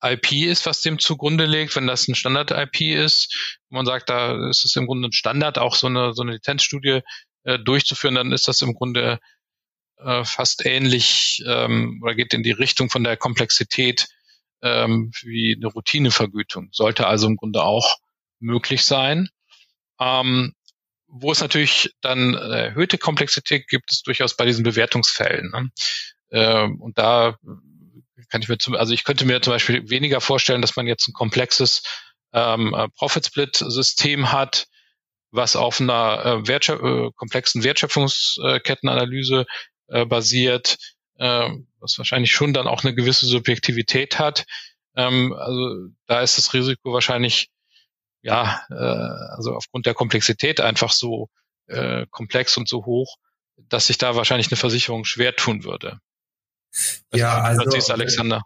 IP 0.03 0.31
ist, 0.31 0.65
was 0.65 0.81
dem 0.81 0.97
zugrunde 0.97 1.45
liegt. 1.45 1.75
Wenn 1.75 1.85
das 1.85 2.07
ein 2.07 2.15
Standard-IP 2.15 2.81
ist, 2.81 3.59
man 3.69 3.85
sagt, 3.85 4.09
da 4.09 4.49
ist 4.49 4.65
es 4.65 4.75
im 4.75 4.87
Grunde 4.87 5.09
ein 5.09 5.13
Standard, 5.13 5.59
auch 5.59 5.75
so 5.75 5.85
eine, 5.85 6.15
so 6.15 6.23
eine 6.23 6.31
Lizenzstudie 6.31 7.01
äh, 7.43 7.59
durchzuführen, 7.59 8.15
dann 8.15 8.31
ist 8.31 8.47
das 8.47 8.63
im 8.63 8.73
Grunde 8.73 9.19
äh, 9.97 10.25
fast 10.25 10.65
ähnlich 10.65 11.43
ähm, 11.45 11.99
oder 12.01 12.15
geht 12.15 12.33
in 12.33 12.41
die 12.41 12.49
Richtung 12.49 12.89
von 12.89 13.03
der 13.03 13.17
Komplexität 13.17 14.07
ähm, 14.63 15.11
wie 15.21 15.55
eine 15.55 15.67
Routinevergütung. 15.67 16.69
Sollte 16.71 17.05
also 17.05 17.27
im 17.27 17.35
Grunde 17.35 17.61
auch 17.61 17.99
möglich 18.43 18.85
sein. 18.85 19.29
Ähm, 19.99 20.53
wo 21.15 21.31
es 21.31 21.41
natürlich 21.41 21.93
dann 22.01 22.33
erhöhte 22.33 22.97
Komplexität 22.97 23.67
gibt, 23.67 23.91
es 23.91 24.01
durchaus 24.01 24.35
bei 24.35 24.45
diesen 24.45 24.63
Bewertungsfällen. 24.63 25.51
Ne? 25.51 25.69
Ähm, 26.31 26.81
und 26.81 26.97
da 26.97 27.37
kann 28.29 28.41
ich 28.41 28.49
mir 28.49 28.57
zum, 28.57 28.73
also 28.73 28.93
ich 28.93 29.03
könnte 29.03 29.25
mir 29.25 29.39
zum 29.41 29.53
Beispiel 29.53 29.87
weniger 29.89 30.21
vorstellen, 30.21 30.61
dass 30.61 30.75
man 30.75 30.87
jetzt 30.87 31.07
ein 31.07 31.13
komplexes 31.13 31.83
ähm, 32.33 32.73
äh, 32.73 32.89
Profit-Split-System 32.89 34.31
hat, 34.31 34.65
was 35.29 35.55
auf 35.55 35.79
einer 35.79 36.25
äh, 36.25 36.47
Wertschöp 36.47 36.81
äh, 36.81 37.11
komplexen 37.15 37.63
Wertschöpfungskettenanalyse 37.63 39.45
äh, 39.89 40.05
basiert, 40.05 40.77
äh, 41.19 41.49
was 41.79 41.97
wahrscheinlich 41.99 42.31
schon 42.31 42.53
dann 42.53 42.67
auch 42.67 42.83
eine 42.83 42.95
gewisse 42.95 43.27
Subjektivität 43.27 44.17
hat. 44.17 44.45
Ähm, 44.95 45.33
also 45.33 45.89
da 46.07 46.21
ist 46.21 46.39
das 46.39 46.53
Risiko 46.53 46.91
wahrscheinlich 46.91 47.49
ja, 48.23 48.65
äh, 48.71 48.73
also 48.73 49.53
aufgrund 49.55 49.85
der 49.85 49.93
Komplexität 49.93 50.59
einfach 50.59 50.91
so 50.91 51.29
äh, 51.67 52.07
komplex 52.09 52.57
und 52.57 52.67
so 52.67 52.85
hoch, 52.85 53.17
dass 53.69 53.87
sich 53.87 53.97
da 53.97 54.15
wahrscheinlich 54.15 54.47
eine 54.47 54.57
Versicherung 54.57 55.05
schwer 55.05 55.35
tun 55.35 55.63
würde. 55.63 55.99
Das 57.11 57.19
ja, 57.19 57.41
also 57.41 57.69
siehst, 57.69 57.91
Alexander. 57.91 58.41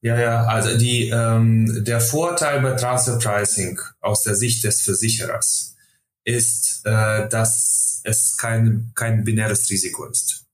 Ja, 0.00 0.18
ja, 0.18 0.44
also 0.44 0.78
die, 0.78 1.08
ähm, 1.08 1.84
der 1.84 2.00
Vorteil 2.00 2.60
bei 2.60 2.72
Transfer 2.72 3.18
Pricing 3.18 3.78
aus 4.00 4.22
der 4.22 4.34
Sicht 4.34 4.62
des 4.64 4.82
Versicherers 4.82 5.76
ist, 6.24 6.82
äh, 6.84 7.28
dass 7.28 8.00
es 8.04 8.36
kein, 8.36 8.92
kein 8.94 9.24
binäres 9.24 9.68
Risiko 9.68 10.06
ist. 10.06 10.45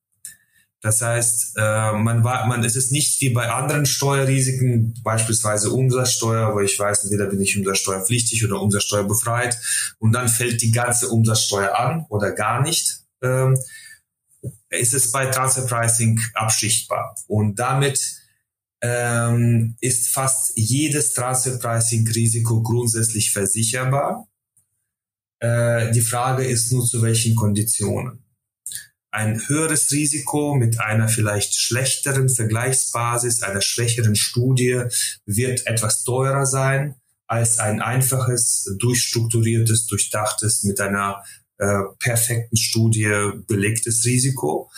Das 0.83 1.01
heißt, 1.01 1.55
äh, 1.59 1.93
man 1.93 2.25
war, 2.25 2.47
man, 2.49 2.65
es 2.65 2.75
ist 2.75 2.91
nicht 2.91 3.21
wie 3.21 3.31
bei 3.31 3.49
anderen 3.49 3.87
Steuerrisiken, 3.87 5.01
beispielsweise 5.05 5.71
Umsatzsteuer, 5.71 6.53
wo 6.55 6.61
ich 6.61 6.77
weiß, 6.77 7.05
entweder 7.05 7.27
bin 7.27 7.41
ich 7.41 7.57
umsatzsteuerpflichtig 7.57 8.45
oder 8.45 8.61
umsatzsteuerbefreit 8.61 9.57
und 10.01 10.11
dann 10.11 10.29
fällt 10.29 10.61
die 10.61 10.73
ganze 10.73 11.09
Umsatzsteuer 11.09 11.79
an 11.79 12.05
oder 12.09 12.33
gar 12.33 12.63
nicht. 12.63 13.05
Ähm, 13.23 13.57
ist 14.71 14.93
es 14.93 15.13
bei 15.13 15.27
Transfer 15.27 15.67
Pricing 15.67 16.21
abschichtbar. 16.35 17.15
Und 17.29 17.61
damit 17.61 18.01
ähm, 18.81 19.77
ist 19.81 20.09
fast 20.09 20.53
jedes 20.57 21.15
Transfer 21.15 21.59
Pricing 21.59 22.09
Risiko 22.09 22.61
grundsätzlich 22.61 23.31
versicherbar. 23.31 24.27
Äh, 25.39 25.93
die 25.93 26.01
Frage 26.01 26.45
ist 26.45 26.73
nur 26.73 26.85
zu 26.85 27.03
welchen 27.03 27.37
Konditionen 27.37 28.22
ein 29.13 29.47
höheres 29.47 29.93
Risiko 29.93 30.55
mit 30.55 30.81
einer 30.81 31.07
vielleicht 31.07 31.55
schlechteren 31.55 32.29
Vergleichsbasis, 32.31 33.43
einer 33.43 33.61
schwächeren 33.61 34.17
Studie 34.17 34.83
wird 35.27 35.67
etwas 35.67 36.03
teurer 36.03 36.47
sein 36.47 36.97
als 37.27 37.59
ein 37.59 37.81
einfaches, 37.81 38.75
durchstrukturiertes, 38.79 39.87
durchdachtes 39.87 40.65
mit 40.65 40.81
einer 40.81 41.23
äh, 41.59 41.81
perfekten 41.99 42.57
Studie 42.57 43.33
belegtes 43.47 44.05
Risiko. 44.05 44.71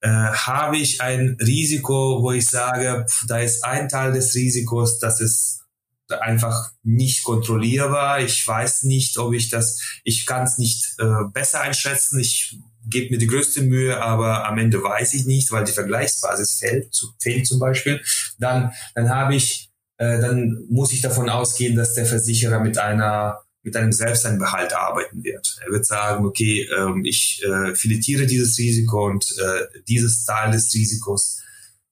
Äh, 0.00 0.08
habe 0.08 0.76
ich 0.78 1.00
ein 1.00 1.36
Risiko, 1.40 2.22
wo 2.22 2.30
ich 2.30 2.46
sage, 2.46 3.04
pf, 3.08 3.26
da 3.26 3.38
ist 3.38 3.64
ein 3.64 3.88
Teil 3.88 4.12
des 4.12 4.34
Risikos, 4.34 4.98
das 5.00 5.20
ist 5.20 5.64
einfach 6.08 6.70
nicht 6.82 7.24
kontrollierbar. 7.24 8.20
Ich 8.20 8.46
weiß 8.46 8.84
nicht, 8.84 9.18
ob 9.18 9.32
ich 9.32 9.48
das, 9.48 9.80
ich 10.04 10.26
kann 10.26 10.44
es 10.44 10.58
nicht 10.58 10.94
äh, 10.98 11.24
besser 11.32 11.60
einschätzen. 11.60 12.20
Ich 12.20 12.58
gebe 12.86 13.10
mir 13.10 13.18
die 13.18 13.26
größte 13.26 13.62
Mühe, 13.62 14.00
aber 14.00 14.46
am 14.46 14.58
Ende 14.58 14.82
weiß 14.82 15.14
ich 15.14 15.26
nicht, 15.26 15.50
weil 15.50 15.64
die 15.64 15.72
Vergleichsbasis 15.72 16.58
fehlt, 16.58 16.94
fehlt 17.20 17.46
zum 17.46 17.58
Beispiel. 17.58 18.00
Dann, 18.38 18.72
dann 18.94 19.10
habe 19.10 19.34
ich, 19.34 19.70
äh, 19.98 20.20
dann 20.20 20.64
muss 20.68 20.92
ich 20.92 21.00
davon 21.00 21.28
ausgehen, 21.28 21.76
dass 21.76 21.94
der 21.94 22.06
Versicherer 22.06 22.60
mit 22.60 22.78
einer 22.78 23.40
mit 23.66 23.76
einem 23.76 23.92
Selbsteinbehalt 23.92 24.74
arbeiten 24.74 25.24
wird. 25.24 25.58
Er 25.64 25.72
wird 25.72 25.86
sagen, 25.86 26.26
okay, 26.26 26.68
ähm, 26.76 27.02
ich 27.06 27.42
äh, 27.44 27.74
filetiere 27.74 28.26
dieses 28.26 28.58
Risiko 28.58 29.06
und 29.06 29.24
äh, 29.38 29.80
dieses 29.88 30.26
Teil 30.26 30.52
des 30.52 30.74
Risikos 30.74 31.42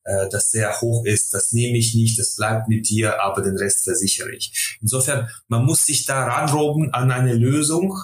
äh, 0.04 0.28
das 0.30 0.50
sehr 0.50 0.80
hoch 0.80 1.04
ist, 1.04 1.32
das 1.32 1.52
nehme 1.52 1.78
ich 1.78 1.94
nicht, 1.94 2.18
das 2.18 2.36
bleibt 2.36 2.68
mit 2.68 2.88
dir, 2.88 3.22
aber 3.22 3.42
den 3.42 3.56
Rest 3.56 3.84
versichere 3.84 4.32
ich. 4.32 4.78
Insofern, 4.80 5.28
man 5.48 5.64
muss 5.64 5.86
sich 5.86 6.06
da 6.06 6.24
ranroben 6.24 6.92
an 6.92 7.10
eine 7.10 7.34
Lösung, 7.34 7.96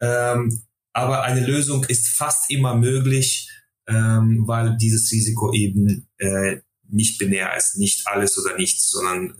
ähm, 0.00 0.62
aber 0.98 1.22
eine 1.22 1.46
Lösung 1.46 1.84
ist 1.84 2.08
fast 2.08 2.50
immer 2.50 2.74
möglich, 2.74 3.48
ähm, 3.86 4.44
weil 4.46 4.76
dieses 4.76 5.10
Risiko 5.12 5.52
eben 5.52 6.08
äh, 6.18 6.56
nicht 6.88 7.18
binär 7.18 7.56
ist, 7.56 7.76
nicht 7.76 8.06
alles 8.06 8.38
oder 8.38 8.56
nichts, 8.56 8.90
sondern 8.90 9.34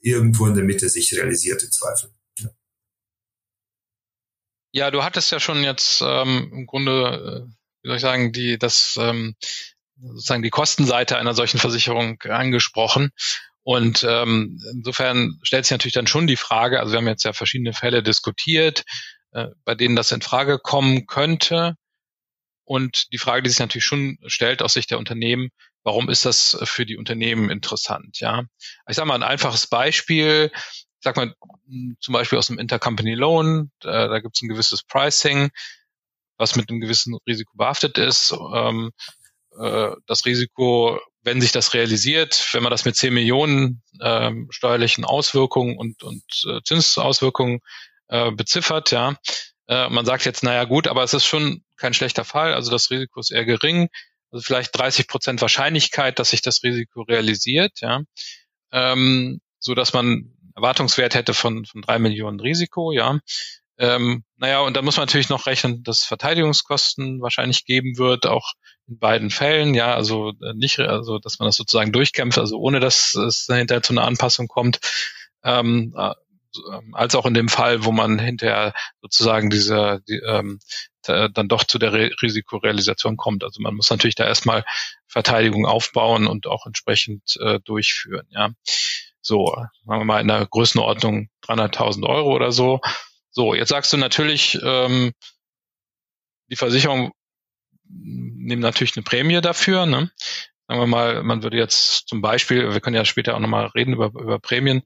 irgendwo 0.00 0.46
in 0.46 0.54
der 0.54 0.64
Mitte 0.64 0.88
sich 0.88 1.12
realisiert 1.12 1.62
im 1.62 1.70
Zweifel. 1.70 2.10
Ja, 4.72 4.90
du 4.90 5.02
hattest 5.02 5.32
ja 5.32 5.40
schon 5.40 5.64
jetzt 5.64 6.00
ähm, 6.00 6.50
im 6.52 6.66
Grunde, 6.66 7.48
äh, 7.48 7.52
wie 7.82 7.88
soll 7.88 7.96
ich 7.96 8.02
sagen, 8.02 8.32
die 8.32 8.56
das 8.56 8.96
ähm, 9.00 9.34
sozusagen 10.00 10.42
die 10.42 10.50
Kostenseite 10.50 11.18
einer 11.18 11.34
solchen 11.34 11.58
Versicherung 11.58 12.20
angesprochen. 12.22 13.10
Und 13.62 14.06
ähm, 14.08 14.58
insofern 14.72 15.38
stellt 15.42 15.64
sich 15.64 15.72
natürlich 15.72 15.94
dann 15.94 16.06
schon 16.06 16.26
die 16.26 16.36
Frage, 16.36 16.80
also 16.80 16.92
wir 16.92 16.98
haben 16.98 17.08
jetzt 17.08 17.24
ja 17.24 17.32
verschiedene 17.32 17.72
Fälle 17.72 18.02
diskutiert, 18.02 18.84
bei 19.64 19.74
denen 19.74 19.96
das 19.96 20.12
in 20.12 20.22
Frage 20.22 20.58
kommen 20.58 21.06
könnte. 21.06 21.76
Und 22.64 23.12
die 23.12 23.18
Frage, 23.18 23.42
die 23.42 23.50
sich 23.50 23.58
natürlich 23.58 23.84
schon 23.84 24.18
stellt 24.26 24.62
aus 24.62 24.74
Sicht 24.74 24.90
der 24.90 24.98
Unternehmen, 24.98 25.50
warum 25.82 26.08
ist 26.08 26.24
das 26.24 26.56
für 26.64 26.86
die 26.86 26.96
Unternehmen 26.96 27.50
interessant? 27.50 28.20
Ja, 28.20 28.44
ich 28.88 28.96
sage 28.96 29.08
mal 29.08 29.14
ein 29.14 29.22
einfaches 29.22 29.66
Beispiel. 29.66 30.50
Ich 30.54 31.04
sag 31.04 31.16
mal 31.16 31.34
zum 32.00 32.12
Beispiel 32.12 32.38
aus 32.38 32.48
dem 32.48 32.58
Intercompany 32.58 33.14
Loan, 33.14 33.70
da, 33.80 34.08
da 34.08 34.20
gibt 34.20 34.36
es 34.36 34.42
ein 34.42 34.48
gewisses 34.48 34.82
Pricing, 34.82 35.50
was 36.36 36.56
mit 36.56 36.68
einem 36.68 36.80
gewissen 36.80 37.16
Risiko 37.26 37.56
behaftet 37.56 37.98
ist. 37.98 38.32
Ähm, 38.54 38.92
äh, 39.58 39.90
das 40.06 40.24
Risiko, 40.26 41.00
wenn 41.22 41.40
sich 41.40 41.52
das 41.52 41.74
realisiert, 41.74 42.48
wenn 42.52 42.62
man 42.62 42.70
das 42.70 42.84
mit 42.84 42.96
10 42.96 43.12
Millionen 43.12 43.82
äh, 43.98 44.30
steuerlichen 44.50 45.04
Auswirkungen 45.04 45.76
und, 45.76 46.02
und 46.02 46.22
äh, 46.46 46.60
Zinsauswirkungen 46.62 47.60
äh, 48.10 48.30
beziffert, 48.32 48.90
ja, 48.90 49.16
äh, 49.68 49.88
man 49.88 50.04
sagt 50.04 50.24
jetzt, 50.24 50.42
naja 50.42 50.64
gut, 50.64 50.88
aber 50.88 51.02
es 51.04 51.14
ist 51.14 51.24
schon 51.24 51.62
kein 51.76 51.94
schlechter 51.94 52.24
Fall, 52.24 52.52
also 52.52 52.70
das 52.70 52.90
Risiko 52.90 53.20
ist 53.20 53.30
eher 53.30 53.44
gering, 53.44 53.88
also 54.30 54.42
vielleicht 54.44 54.76
30 54.76 55.06
Prozent 55.08 55.40
Wahrscheinlichkeit, 55.40 56.18
dass 56.18 56.30
sich 56.30 56.42
das 56.42 56.62
Risiko 56.62 57.02
realisiert, 57.02 57.80
ja, 57.80 58.02
ähm, 58.72 59.40
so 59.58 59.74
dass 59.74 59.92
man 59.92 60.32
Erwartungswert 60.56 61.14
hätte 61.14 61.34
von, 61.34 61.64
von 61.64 61.82
drei 61.82 61.98
Millionen 61.98 62.40
Risiko, 62.40 62.92
ja. 62.92 63.20
Ähm, 63.78 64.24
naja, 64.36 64.60
und 64.60 64.76
da 64.76 64.82
muss 64.82 64.98
man 64.98 65.06
natürlich 65.06 65.30
noch 65.30 65.46
rechnen, 65.46 65.82
dass 65.84 66.02
Verteidigungskosten 66.02 67.22
wahrscheinlich 67.22 67.64
geben 67.64 67.96
wird, 67.96 68.26
auch 68.26 68.52
in 68.88 68.98
beiden 68.98 69.30
Fällen, 69.30 69.72
ja, 69.72 69.94
also 69.94 70.32
äh, 70.42 70.52
nicht, 70.54 70.80
also 70.80 71.18
dass 71.18 71.38
man 71.38 71.46
das 71.48 71.56
sozusagen 71.56 71.92
durchkämpft, 71.92 72.38
also 72.38 72.58
ohne 72.58 72.80
dass 72.80 73.14
es 73.14 73.46
hinterher 73.48 73.82
zu 73.82 73.94
einer 73.94 74.04
Anpassung 74.04 74.48
kommt, 74.48 74.80
ähm, 75.44 75.94
äh, 75.96 76.12
als 76.92 77.14
auch 77.14 77.26
in 77.26 77.34
dem 77.34 77.48
Fall, 77.48 77.84
wo 77.84 77.92
man 77.92 78.18
hinterher 78.18 78.72
sozusagen 79.00 79.50
diese 79.50 80.00
die, 80.08 80.16
ähm, 80.16 80.58
dann 81.02 81.48
doch 81.48 81.64
zu 81.64 81.78
der 81.78 81.92
Re 81.92 82.10
Risikorealisation 82.20 83.16
kommt. 83.16 83.42
Also 83.42 83.62
man 83.62 83.74
muss 83.74 83.90
natürlich 83.90 84.16
da 84.16 84.26
erstmal 84.26 84.64
Verteidigung 85.06 85.66
aufbauen 85.66 86.26
und 86.26 86.46
auch 86.46 86.66
entsprechend 86.66 87.36
äh, 87.40 87.58
durchführen. 87.60 88.26
Ja, 88.30 88.50
so 89.22 89.46
sagen 89.46 90.00
wir 90.00 90.04
mal 90.04 90.20
in 90.20 90.28
der 90.28 90.46
Größenordnung 90.46 91.28
300.000 91.44 92.06
Euro 92.06 92.34
oder 92.34 92.52
so. 92.52 92.80
So, 93.30 93.54
jetzt 93.54 93.68
sagst 93.68 93.92
du 93.92 93.96
natürlich, 93.96 94.58
ähm, 94.62 95.12
die 96.48 96.56
Versicherung 96.56 97.12
nimmt 97.88 98.62
natürlich 98.62 98.96
eine 98.96 99.04
Prämie 99.04 99.40
dafür. 99.40 99.86
Ne? 99.86 100.10
Sagen 100.70 100.82
wir 100.82 100.86
mal, 100.86 101.24
man 101.24 101.42
würde 101.42 101.56
jetzt 101.56 102.06
zum 102.06 102.20
Beispiel, 102.20 102.72
wir 102.72 102.80
können 102.80 102.94
ja 102.94 103.04
später 103.04 103.34
auch 103.34 103.40
nochmal 103.40 103.66
reden 103.74 103.92
über, 103.92 104.06
über 104.06 104.38
Prämien, 104.38 104.82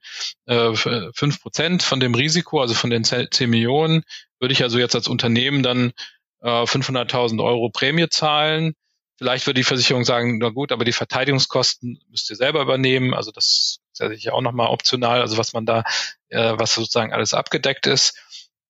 äh, 0.46 0.72
fünf 0.74 1.42
Prozent 1.42 1.82
von 1.82 2.00
dem 2.00 2.14
Risiko, 2.14 2.62
also 2.62 2.72
von 2.72 2.88
den 2.88 3.04
10 3.04 3.28
Millionen, 3.50 4.02
würde 4.40 4.54
ich 4.54 4.62
also 4.62 4.78
jetzt 4.78 4.94
als 4.94 5.08
Unternehmen 5.08 5.62
dann 5.62 5.92
äh, 6.40 6.48
500.000 6.48 7.44
Euro 7.44 7.68
Prämie 7.68 8.08
zahlen. 8.08 8.72
Vielleicht 9.18 9.46
würde 9.46 9.60
die 9.60 9.64
Versicherung 9.64 10.06
sagen, 10.06 10.38
na 10.38 10.48
gut, 10.48 10.72
aber 10.72 10.86
die 10.86 10.92
Verteidigungskosten 10.92 12.00
müsst 12.08 12.30
ihr 12.30 12.36
selber 12.36 12.62
übernehmen. 12.62 13.12
Also 13.12 13.30
das 13.30 13.80
ist 13.92 14.00
ja 14.00 14.08
sicher 14.08 14.32
auch 14.32 14.40
nochmal 14.40 14.68
optional, 14.68 15.20
also 15.20 15.36
was 15.36 15.52
man 15.52 15.66
da, 15.66 15.84
äh, 16.30 16.54
was 16.56 16.74
sozusagen 16.74 17.12
alles 17.12 17.34
abgedeckt 17.34 17.86
ist 17.86 18.18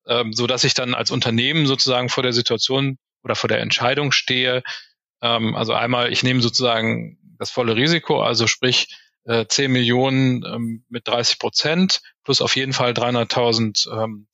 ähm, 0.06 0.32
so 0.32 0.46
dass 0.46 0.64
ich 0.64 0.74
dann 0.74 0.94
als 0.94 1.12
Unternehmen 1.12 1.66
sozusagen 1.66 2.08
vor 2.08 2.24
der 2.24 2.32
Situation 2.32 2.98
oder 3.22 3.34
vor 3.34 3.48
der 3.48 3.60
Entscheidung 3.60 4.12
stehe. 4.12 4.62
Ähm, 5.24 5.56
also 5.56 5.72
einmal, 5.72 6.12
ich 6.12 6.22
nehme 6.22 6.42
sozusagen 6.42 7.18
das 7.38 7.50
volle 7.50 7.74
Risiko, 7.74 8.22
also 8.22 8.46
sprich 8.46 8.94
äh, 9.24 9.46
10 9.46 9.72
Millionen 9.72 10.44
ähm, 10.44 10.84
mit 10.90 11.08
30 11.08 11.38
Prozent 11.38 12.02
plus 12.24 12.42
auf 12.42 12.54
jeden 12.56 12.74
Fall 12.74 12.92
300.000 12.92 14.04
ähm, 14.04 14.28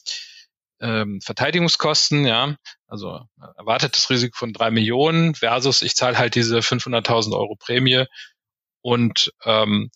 ähm, 0.80 1.20
Verteidigungskosten, 1.20 2.26
ja, 2.26 2.56
also 2.88 3.20
erwartetes 3.56 4.10
Risiko 4.10 4.36
von 4.36 4.52
drei 4.52 4.72
Millionen 4.72 5.36
versus 5.36 5.82
ich 5.82 5.94
zahle 5.94 6.18
halt 6.18 6.34
diese 6.34 6.58
500.000 6.58 7.34
Euro 7.34 7.54
Prämie 7.54 8.06
und 8.82 9.32
ähm, 9.44 9.90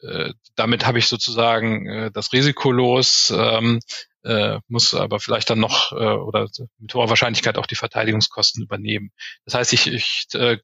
äh, 0.00 0.32
damit 0.54 0.86
habe 0.86 0.98
ich 0.98 1.08
sozusagen 1.08 1.86
äh, 1.86 2.10
das 2.10 2.32
Risiko 2.32 2.72
los, 2.72 3.32
ähm, 3.36 3.80
äh, 4.24 4.58
muss 4.68 4.94
aber 4.94 5.20
vielleicht 5.20 5.50
dann 5.50 5.60
noch 5.60 5.92
äh, 5.92 5.96
oder 5.96 6.48
mit 6.78 6.94
hoher 6.94 7.08
Wahrscheinlichkeit 7.08 7.58
auch 7.58 7.66
die 7.66 7.76
Verteidigungskosten 7.76 8.62
übernehmen. 8.62 9.10
Das 9.44 9.54
heißt, 9.54 9.72
ich, 9.72 9.86
ich 9.86 10.26
äh, 10.34 10.58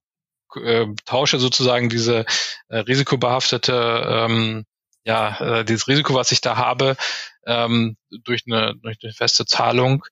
äh, 0.56 0.86
tausche 1.04 1.38
sozusagen 1.38 1.88
diese 1.88 2.24
äh, 2.68 2.78
risikobehaftete 2.78 4.04
ähm, 4.06 4.64
ja, 5.04 5.60
äh, 5.60 5.64
dieses 5.64 5.88
Risiko, 5.88 6.14
was 6.14 6.32
ich 6.32 6.40
da 6.40 6.56
habe, 6.56 6.96
ähm, 7.46 7.96
durch, 8.24 8.42
eine, 8.46 8.74
durch 8.82 8.98
eine 9.02 9.12
feste 9.12 9.46
Zahlung 9.46 10.04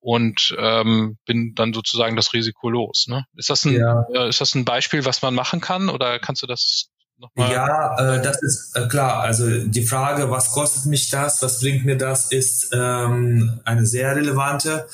und 0.00 0.54
ähm, 0.58 1.18
bin 1.26 1.54
dann 1.54 1.72
sozusagen 1.72 2.16
das 2.16 2.32
Risiko 2.32 2.68
los. 2.68 3.06
Ne? 3.08 3.24
Ist 3.36 3.50
das 3.50 3.64
ein 3.64 3.74
ja. 3.74 4.04
äh, 4.12 4.28
ist 4.28 4.40
das 4.40 4.54
ein 4.54 4.64
Beispiel, 4.64 5.04
was 5.04 5.22
man 5.22 5.34
machen 5.34 5.60
kann, 5.60 5.88
oder 5.88 6.18
kannst 6.18 6.42
du 6.42 6.46
das 6.46 6.88
nochmal? 7.22 7.52
Ja, 7.52 8.16
äh, 8.16 8.22
das 8.22 8.42
ist 8.42 8.76
äh, 8.76 8.86
klar. 8.88 9.20
Also 9.20 9.64
die 9.66 9.86
Frage, 9.86 10.30
was 10.30 10.50
kostet 10.50 10.86
mich 10.86 11.08
das, 11.08 11.40
was 11.42 11.60
bringt 11.60 11.84
mir 11.84 11.96
das, 11.96 12.30
ist 12.30 12.70
ähm, 12.72 13.60
eine 13.64 13.86
sehr 13.86 14.14
relevante. 14.14 14.86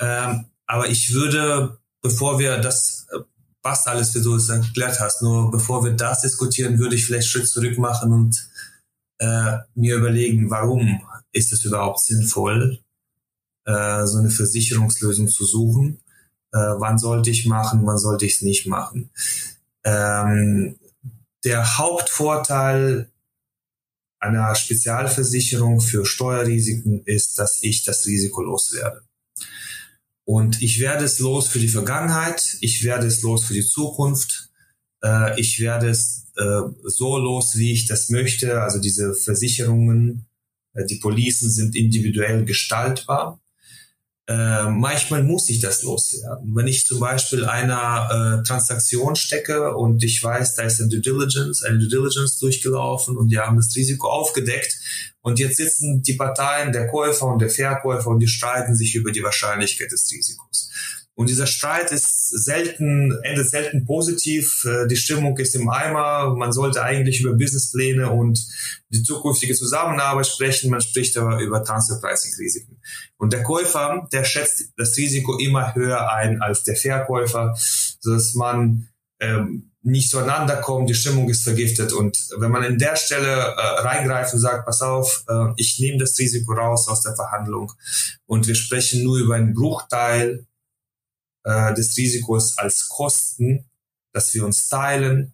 Ähm, 0.00 0.46
aber 0.66 0.88
ich 0.88 1.14
würde, 1.14 1.78
bevor 2.02 2.38
wir 2.38 2.58
das 2.58 3.06
äh, 3.12 3.20
was 3.62 3.86
alles 3.86 4.10
für 4.10 4.20
so 4.20 4.36
erklärt 4.52 5.00
hast, 5.00 5.22
nur 5.22 5.50
bevor 5.50 5.84
wir 5.84 5.92
das 5.92 6.20
diskutieren, 6.22 6.78
würde 6.78 6.94
ich 6.94 7.04
vielleicht 7.04 7.28
Schritt 7.28 7.48
zurück 7.48 7.78
machen 7.78 8.12
und 8.12 8.48
äh, 9.18 9.58
mir 9.74 9.96
überlegen, 9.96 10.50
warum 10.50 11.00
ist 11.32 11.52
es 11.52 11.64
überhaupt 11.64 12.00
sinnvoll, 12.00 12.78
äh, 13.64 14.06
so 14.06 14.18
eine 14.18 14.30
Versicherungslösung 14.30 15.26
zu 15.28 15.44
suchen? 15.44 16.00
Äh, 16.52 16.58
wann 16.58 16.98
sollte 16.98 17.30
ich 17.30 17.46
machen, 17.46 17.84
wann 17.84 17.98
sollte 17.98 18.24
ich 18.24 18.36
es 18.36 18.42
nicht 18.42 18.66
machen? 18.68 19.10
Ähm, 19.82 20.76
der 21.44 21.78
Hauptvorteil 21.78 23.10
einer 24.18 24.54
Spezialversicherung 24.54 25.80
für 25.80 26.04
Steuerrisiken 26.04 27.02
ist, 27.04 27.38
dass 27.38 27.62
ich 27.62 27.84
das 27.84 28.06
Risiko 28.06 28.42
loswerde. 28.42 29.02
Und 30.24 30.60
ich 30.60 30.80
werde 30.80 31.04
es 31.04 31.20
los 31.20 31.46
für 31.46 31.60
die 31.60 31.68
Vergangenheit, 31.68 32.56
ich 32.60 32.82
werde 32.82 33.06
es 33.06 33.22
los 33.22 33.44
für 33.44 33.54
die 33.54 33.64
Zukunft, 33.64 34.50
äh, 35.04 35.38
ich 35.40 35.60
werde 35.60 35.88
es 35.90 36.26
äh, 36.36 36.62
so 36.82 37.18
los, 37.18 37.56
wie 37.56 37.72
ich 37.72 37.86
das 37.86 38.10
möchte. 38.10 38.60
Also 38.60 38.80
diese 38.80 39.14
Versicherungen, 39.14 40.26
äh, 40.74 40.84
die 40.84 40.96
Policen 40.96 41.50
sind 41.50 41.76
individuell 41.76 42.44
gestaltbar. 42.44 43.40
Äh, 44.28 44.68
manchmal 44.70 45.22
muss 45.22 45.48
ich 45.48 45.60
das 45.60 45.82
loswerden. 45.82 46.54
Wenn 46.54 46.66
ich 46.66 46.84
zum 46.84 46.98
Beispiel 46.98 47.44
einer 47.44 48.40
äh, 48.40 48.46
Transaktion 48.46 49.14
stecke 49.14 49.76
und 49.76 50.02
ich 50.02 50.22
weiß, 50.22 50.56
da 50.56 50.62
ist 50.62 50.80
ein 50.80 50.90
Due 50.90 51.00
Diligence, 51.00 51.62
eine 51.62 51.78
Due 51.78 51.88
Diligence 51.88 52.38
durchgelaufen 52.38 53.16
und 53.16 53.28
die 53.28 53.38
haben 53.38 53.56
das 53.56 53.74
Risiko 53.76 54.08
aufgedeckt 54.08 54.76
und 55.22 55.38
jetzt 55.38 55.58
sitzen 55.58 56.02
die 56.02 56.14
Parteien, 56.14 56.72
der 56.72 56.88
Käufer 56.88 57.26
und 57.26 57.40
der 57.40 57.50
Verkäufer 57.50 58.08
und 58.08 58.18
die 58.18 58.26
streiten 58.26 58.74
sich 58.74 58.96
über 58.96 59.12
die 59.12 59.22
Wahrscheinlichkeit 59.22 59.92
des 59.92 60.10
Risikos. 60.10 60.70
Und 61.16 61.30
dieser 61.30 61.46
Streit 61.46 61.92
ist 61.92 62.28
selten, 62.28 63.10
endet 63.22 63.48
selten 63.48 63.86
positiv. 63.86 64.66
Äh, 64.66 64.86
die 64.86 64.96
Stimmung 64.96 65.36
ist 65.38 65.54
im 65.54 65.70
Eimer. 65.70 66.34
Man 66.36 66.52
sollte 66.52 66.82
eigentlich 66.82 67.22
über 67.22 67.32
Businesspläne 67.32 68.10
und 68.10 68.38
die 68.90 69.02
zukünftige 69.02 69.54
Zusammenarbeit 69.54 70.26
sprechen. 70.26 70.70
Man 70.70 70.82
spricht 70.82 71.16
aber 71.16 71.40
über 71.40 71.64
Transferpricing-Risiken. 71.64 72.76
Und 73.16 73.32
der 73.32 73.42
Käufer, 73.42 74.06
der 74.12 74.24
schätzt 74.24 74.72
das 74.76 74.94
Risiko 74.98 75.38
immer 75.38 75.74
höher 75.74 76.12
ein 76.12 76.42
als 76.42 76.64
der 76.64 76.76
Verkäufer, 76.76 77.56
sodass 78.00 78.34
man 78.34 78.88
ähm, 79.18 79.72
nicht 79.82 80.10
zueinander 80.10 80.56
kommt, 80.56 80.90
die 80.90 80.94
Stimmung 80.94 81.30
ist 81.30 81.44
vergiftet. 81.44 81.94
Und 81.94 82.18
wenn 82.38 82.50
man 82.50 82.62
in 82.62 82.76
der 82.76 82.96
Stelle 82.96 83.26
äh, 83.26 83.80
reingreift 83.80 84.34
und 84.34 84.40
sagt, 84.40 84.66
pass 84.66 84.82
auf, 84.82 85.24
äh, 85.28 85.46
ich 85.56 85.78
nehme 85.78 85.96
das 85.96 86.18
Risiko 86.18 86.52
raus 86.52 86.88
aus 86.88 87.00
der 87.00 87.16
Verhandlung 87.16 87.72
und 88.26 88.46
wir 88.46 88.54
sprechen 88.54 89.02
nur 89.02 89.16
über 89.16 89.36
einen 89.36 89.54
Bruchteil 89.54 90.44
äh, 91.46 91.72
des 91.74 91.96
Risikos 91.96 92.58
als 92.58 92.88
Kosten, 92.88 93.64
dass 94.12 94.34
wir 94.34 94.44
uns 94.44 94.68
teilen, 94.68 95.32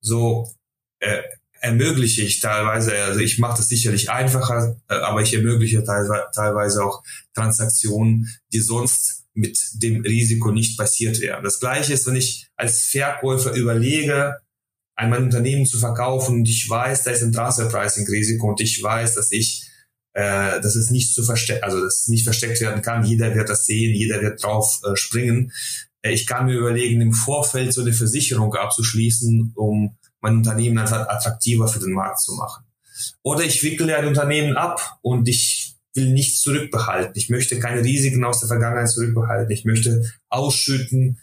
so 0.00 0.52
äh, 1.00 1.22
ermögliche 1.60 2.22
ich 2.22 2.40
teilweise, 2.40 2.94
also 2.94 3.20
ich 3.20 3.38
mache 3.38 3.56
das 3.56 3.70
sicherlich 3.70 4.10
einfacher, 4.10 4.76
äh, 4.88 4.94
aber 4.94 5.22
ich 5.22 5.32
ermögliche 5.32 5.82
teilweise 5.82 6.84
auch 6.84 7.02
Transaktionen, 7.34 8.28
die 8.52 8.60
sonst 8.60 9.24
mit 9.32 9.58
dem 9.72 10.02
Risiko 10.02 10.52
nicht 10.52 10.78
passiert 10.78 11.20
wären. 11.20 11.42
Das 11.42 11.58
gleiche 11.58 11.94
ist, 11.94 12.06
wenn 12.06 12.16
ich 12.16 12.48
als 12.56 12.82
Verkäufer 12.82 13.54
überlege, 13.54 14.36
ein 14.96 15.12
Unternehmen 15.12 15.66
zu 15.66 15.78
verkaufen 15.78 16.36
und 16.36 16.48
ich 16.48 16.68
weiß, 16.68 17.04
da 17.04 17.10
ist 17.10 17.22
ein 17.22 17.32
Transfer 17.32 17.68
Pricing 17.68 18.06
Risiko 18.06 18.48
und 18.48 18.60
ich 18.60 18.80
weiß, 18.80 19.14
dass 19.14 19.32
ich 19.32 19.63
äh, 20.14 20.60
dass 20.60 20.76
es 20.76 20.90
nicht 20.90 21.14
zu 21.14 21.24
verstecken, 21.24 21.64
also 21.64 21.82
dass 21.82 22.00
es 22.02 22.08
nicht 22.08 22.24
versteckt 22.24 22.60
werden 22.60 22.82
kann. 22.82 23.04
Jeder 23.04 23.34
wird 23.34 23.48
das 23.48 23.66
sehen, 23.66 23.94
jeder 23.94 24.22
wird 24.22 24.42
drauf 24.42 24.80
äh, 24.84 24.96
springen. 24.96 25.52
Äh, 26.02 26.12
ich 26.12 26.26
kann 26.26 26.46
mir 26.46 26.54
überlegen, 26.54 27.00
im 27.00 27.12
Vorfeld 27.12 27.72
so 27.72 27.82
eine 27.82 27.92
Versicherung 27.92 28.54
abzuschließen, 28.54 29.52
um 29.56 29.96
mein 30.20 30.36
Unternehmen 30.36 30.78
attraktiver 30.78 31.68
für 31.68 31.80
den 31.80 31.92
Markt 31.92 32.20
zu 32.20 32.34
machen. 32.34 32.64
Oder 33.22 33.44
ich 33.44 33.62
wickle 33.62 33.96
ein 33.96 34.06
Unternehmen 34.06 34.56
ab 34.56 34.98
und 35.02 35.28
ich 35.28 35.76
will 35.94 36.12
nichts 36.12 36.40
zurückbehalten. 36.40 37.12
Ich 37.16 37.28
möchte 37.28 37.58
keine 37.58 37.82
Risiken 37.82 38.24
aus 38.24 38.40
der 38.40 38.48
Vergangenheit 38.48 38.90
zurückbehalten. 38.90 39.50
Ich 39.50 39.64
möchte 39.64 40.02
ausschütten. 40.28 41.20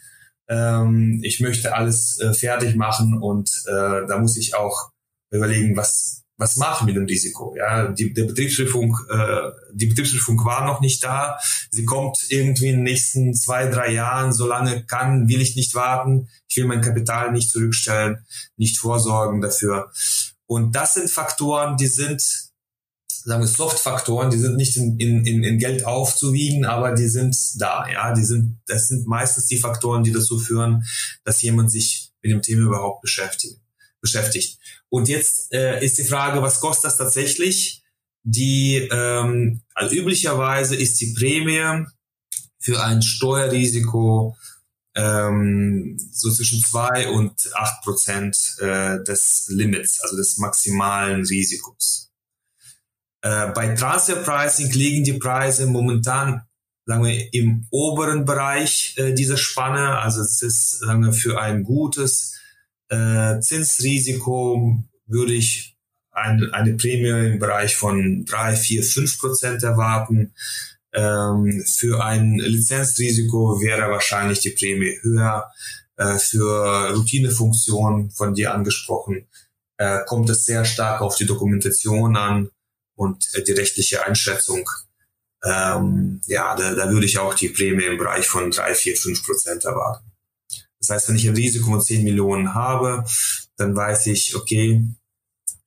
Ähm, 0.48 1.22
ich 1.24 1.40
möchte 1.40 1.76
alles 1.76 2.20
äh, 2.20 2.34
fertig 2.34 2.76
machen 2.76 3.18
und 3.22 3.50
äh, 3.68 4.06
da 4.08 4.18
muss 4.20 4.38
ich 4.38 4.56
auch 4.56 4.92
überlegen, 5.32 5.78
was 5.78 6.21
was 6.42 6.58
machen 6.58 6.88
mit 6.88 6.96
dem 6.96 7.06
Risiko? 7.06 7.56
Ja, 7.56 7.88
die, 7.90 8.14
der 8.14 8.24
Betriebsprüfung, 8.24 8.98
äh, 9.12 9.52
die 9.74 9.86
Betriebsprüfung 9.86 10.44
war 10.44 10.66
noch 10.66 10.82
nicht 10.82 11.04
da. 11.04 11.38
Sie 11.70 11.86
kommt 11.86 12.18
irgendwie 12.30 12.70
in 12.70 12.78
den 12.78 12.84
nächsten 12.84 13.36
zwei, 13.36 13.68
drei 13.68 13.94
Jahren. 13.94 14.34
Solange 14.34 14.84
kann, 14.86 15.30
will 15.30 15.40
ich 15.40 15.56
nicht 15.56 15.76
warten. 15.76 16.30
Ich 16.50 16.58
will 16.58 16.66
mein 16.66 16.82
Kapital 16.82 17.32
nicht 17.32 17.52
zurückstellen, 17.52 18.26
nicht 18.58 18.80
vorsorgen 18.80 19.40
dafür. 19.40 19.92
Und 20.48 20.76
das 20.76 20.96
sind 20.96 21.12
Faktoren, 21.12 21.78
die 21.78 21.86
sind, 21.86 22.24
sagen 23.08 23.44
wir, 23.44 23.48
Soft-Faktoren, 23.48 24.32
die 24.32 24.40
sind 24.40 24.58
nicht 24.58 24.76
in, 24.78 25.00
in, 25.00 25.44
in 25.44 25.60
Geld 25.60 25.86
aufzuwiegen, 25.86 26.66
aber 26.66 26.94
die 26.94 27.08
sind 27.08 27.38
da. 27.62 27.88
Ja, 27.88 28.16
die 28.16 28.24
sind, 28.24 28.60
das 28.66 28.88
sind 28.88 29.06
meistens 29.06 29.46
die 29.46 29.60
Faktoren, 29.60 30.04
die 30.04 30.12
dazu 30.12 30.40
führen, 30.40 30.86
dass 31.24 31.44
jemand 31.44 31.72
sich 31.72 32.12
mit 32.24 32.32
dem 32.32 32.42
Thema 32.42 32.66
überhaupt 32.66 33.04
beschäftigt 33.04 33.62
beschäftigt. 34.02 34.60
Und 34.90 35.08
jetzt 35.08 35.54
äh, 35.54 35.84
ist 35.84 35.98
die 35.98 36.04
Frage, 36.04 36.42
was 36.42 36.60
kostet 36.60 36.86
das 36.86 36.98
tatsächlich? 36.98 37.84
Die 38.24 38.88
ähm, 38.92 39.62
also 39.74 39.96
üblicherweise 39.96 40.76
ist 40.76 41.00
die 41.02 41.14
Prämie 41.14 41.86
für 42.60 42.84
ein 42.84 43.02
Steuerrisiko 43.02 44.36
ähm, 44.94 45.98
so 46.12 46.30
zwischen 46.32 46.62
zwei 46.62 47.10
und 47.10 47.34
acht 47.56 47.82
Prozent 47.84 48.38
äh, 48.60 49.02
des 49.04 49.46
Limits, 49.50 50.02
also 50.02 50.18
des 50.18 50.38
maximalen 50.38 51.26
Risikos. 51.26 52.12
Äh, 53.22 53.48
bei 53.52 53.74
Transfer 53.76 54.18
Pricing 54.18 54.72
liegen 54.72 55.04
die 55.04 55.14
Preise 55.14 55.66
momentan 55.66 56.42
sagen 56.86 57.06
wir, 57.06 57.34
im 57.34 57.68
oberen 57.70 58.26
Bereich 58.26 58.96
äh, 58.98 59.14
dieser 59.14 59.38
Spanne. 59.38 60.00
Also 60.00 60.22
es 60.22 60.42
ist 60.42 60.80
sagen 60.80 61.06
wir, 61.06 61.14
für 61.14 61.40
ein 61.40 61.64
gutes 61.64 62.36
äh, 62.92 63.40
Zinsrisiko 63.40 64.84
würde 65.08 65.34
ich 65.34 65.78
ein, 66.12 66.52
eine 66.52 66.74
Prämie 66.74 67.34
im 67.34 67.40
Bereich 67.40 67.76
von 67.78 68.26
drei, 68.26 68.56
vier, 68.56 68.84
fünf 68.84 69.18
Prozent 69.18 69.64
erwarten. 69.64 70.34
Ähm, 70.94 71.64
für 71.66 72.04
ein 72.04 72.38
Lizenzrisiko 72.38 73.62
wäre 73.62 73.90
wahrscheinlich 73.90 74.42
die 74.42 74.52
Prämie 74.52 74.98
höher. 75.02 75.50
Äh, 75.96 76.18
für 76.18 76.94
Routinefunktionen 76.94 78.12
von 78.12 78.34
dir 78.34 78.54
angesprochen 78.54 79.28
äh, 79.78 80.00
kommt 80.06 80.30
es 80.30 80.46
sehr 80.46 80.66
stark 80.66 81.02
auf 81.02 81.16
die 81.16 81.26
Dokumentation 81.26 82.18
an 82.18 82.50
und 82.96 83.26
äh, 83.36 83.44
die 83.44 83.54
rechtliche 83.54 84.06
Einschätzung. 84.06 84.70
Ähm, 85.44 86.22
ja, 86.28 86.56
da, 86.56 86.76
da 86.76 86.90
würde 86.92 87.06
ich 87.06 87.18
auch 87.20 87.34
die 87.34 87.50
Prämie 87.50 87.86
im 87.86 87.98
Bereich 87.98 88.28
von 88.28 88.52
drei, 88.52 88.76
vier, 88.76 88.98
fünf 88.98 89.26
Prozent 89.26 89.64
erwarten. 89.64 90.11
Das 90.82 90.90
heißt, 90.90 91.10
wenn 91.10 91.16
ich 91.16 91.28
ein 91.28 91.36
Risiko 91.36 91.68
von 91.70 91.82
10 91.82 92.04
Millionen 92.04 92.54
habe, 92.54 93.06
dann 93.56 93.76
weiß 93.76 94.08
ich, 94.08 94.36
okay, 94.36 94.84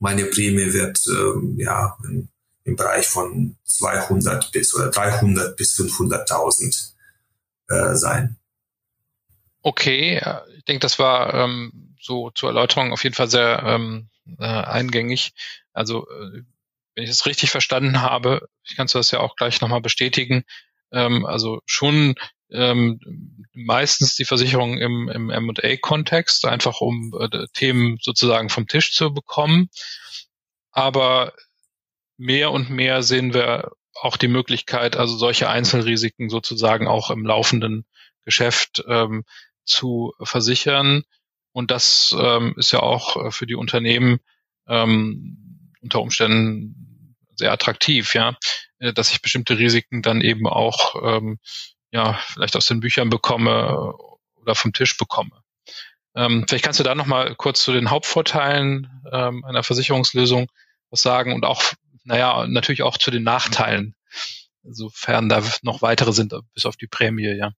meine 0.00 0.24
Prämie 0.24 0.72
wird 0.72 1.00
ähm, 1.06 1.56
ja 1.58 1.96
im, 2.04 2.28
im, 2.64 2.76
Bereich 2.76 3.06
von 3.06 3.56
200 3.64 4.50
bis 4.50 4.74
oder 4.74 4.90
300 4.90 5.56
bis 5.56 5.78
500.000 5.78 6.92
äh, 7.68 7.94
sein. 7.94 8.36
Okay, 9.62 10.20
ich 10.56 10.64
denke, 10.64 10.80
das 10.80 10.98
war 10.98 11.32
ähm, 11.32 11.94
so 12.00 12.30
zur 12.30 12.50
Erläuterung 12.50 12.92
auf 12.92 13.04
jeden 13.04 13.14
Fall 13.14 13.30
sehr 13.30 13.62
ähm, 13.64 14.10
äh, 14.38 14.44
eingängig. 14.44 15.32
Also 15.72 16.08
äh, 16.08 16.42
wenn 16.94 17.04
ich 17.04 17.10
es 17.10 17.24
richtig 17.24 17.50
verstanden 17.50 18.02
habe, 18.02 18.48
ich 18.64 18.76
kann 18.76 18.88
das 18.92 19.10
ja 19.10 19.20
auch 19.20 19.36
gleich 19.36 19.60
nochmal 19.60 19.80
bestätigen, 19.80 20.44
ähm, 20.92 21.24
also 21.24 21.60
schon 21.66 22.14
ähm, 22.50 23.46
meistens 23.52 24.14
die 24.16 24.24
Versicherung 24.24 24.78
im, 24.78 25.08
im 25.08 25.30
M&A-Kontext, 25.30 26.44
einfach 26.44 26.80
um 26.80 27.12
äh, 27.18 27.46
Themen 27.52 27.98
sozusagen 28.00 28.48
vom 28.48 28.66
Tisch 28.66 28.94
zu 28.94 29.12
bekommen. 29.12 29.68
Aber 30.70 31.32
mehr 32.16 32.50
und 32.50 32.70
mehr 32.70 33.02
sehen 33.02 33.34
wir 33.34 33.72
auch 33.94 34.16
die 34.16 34.28
Möglichkeit, 34.28 34.96
also 34.96 35.16
solche 35.16 35.48
Einzelrisiken 35.48 36.28
sozusagen 36.28 36.88
auch 36.88 37.10
im 37.10 37.24
laufenden 37.24 37.84
Geschäft 38.24 38.84
ähm, 38.88 39.24
zu 39.64 40.12
versichern. 40.20 41.04
Und 41.52 41.70
das 41.70 42.14
ähm, 42.18 42.54
ist 42.56 42.72
ja 42.72 42.80
auch 42.80 43.16
äh, 43.16 43.30
für 43.30 43.46
die 43.46 43.54
Unternehmen 43.54 44.18
ähm, 44.66 45.70
unter 45.80 46.00
Umständen 46.00 47.16
sehr 47.36 47.52
attraktiv, 47.52 48.14
ja, 48.14 48.36
äh, 48.78 48.92
dass 48.92 49.12
ich 49.12 49.22
bestimmte 49.22 49.58
Risiken 49.58 50.02
dann 50.02 50.20
eben 50.20 50.46
auch 50.46 50.96
ähm, 51.02 51.38
ja, 51.94 52.18
vielleicht 52.26 52.56
aus 52.56 52.66
den 52.66 52.80
Büchern 52.80 53.08
bekomme 53.08 53.94
oder 54.34 54.56
vom 54.56 54.72
Tisch 54.72 54.96
bekomme. 54.96 55.30
Ähm, 56.16 56.44
vielleicht 56.46 56.64
kannst 56.64 56.80
du 56.80 56.84
da 56.84 56.94
nochmal 56.94 57.36
kurz 57.36 57.62
zu 57.62 57.72
den 57.72 57.90
Hauptvorteilen 57.90 58.88
ähm, 59.12 59.44
einer 59.44 59.62
Versicherungslösung 59.62 60.50
was 60.90 61.02
sagen 61.02 61.32
und 61.32 61.44
auch, 61.44 61.62
naja, 62.02 62.46
natürlich 62.48 62.82
auch 62.82 62.98
zu 62.98 63.12
den 63.12 63.22
Nachteilen, 63.22 63.94
sofern 64.64 65.28
da 65.28 65.42
noch 65.62 65.82
weitere 65.82 66.12
sind, 66.12 66.34
bis 66.52 66.66
auf 66.66 66.76
die 66.76 66.88
Prämie, 66.88 67.36
ja. 67.36 67.52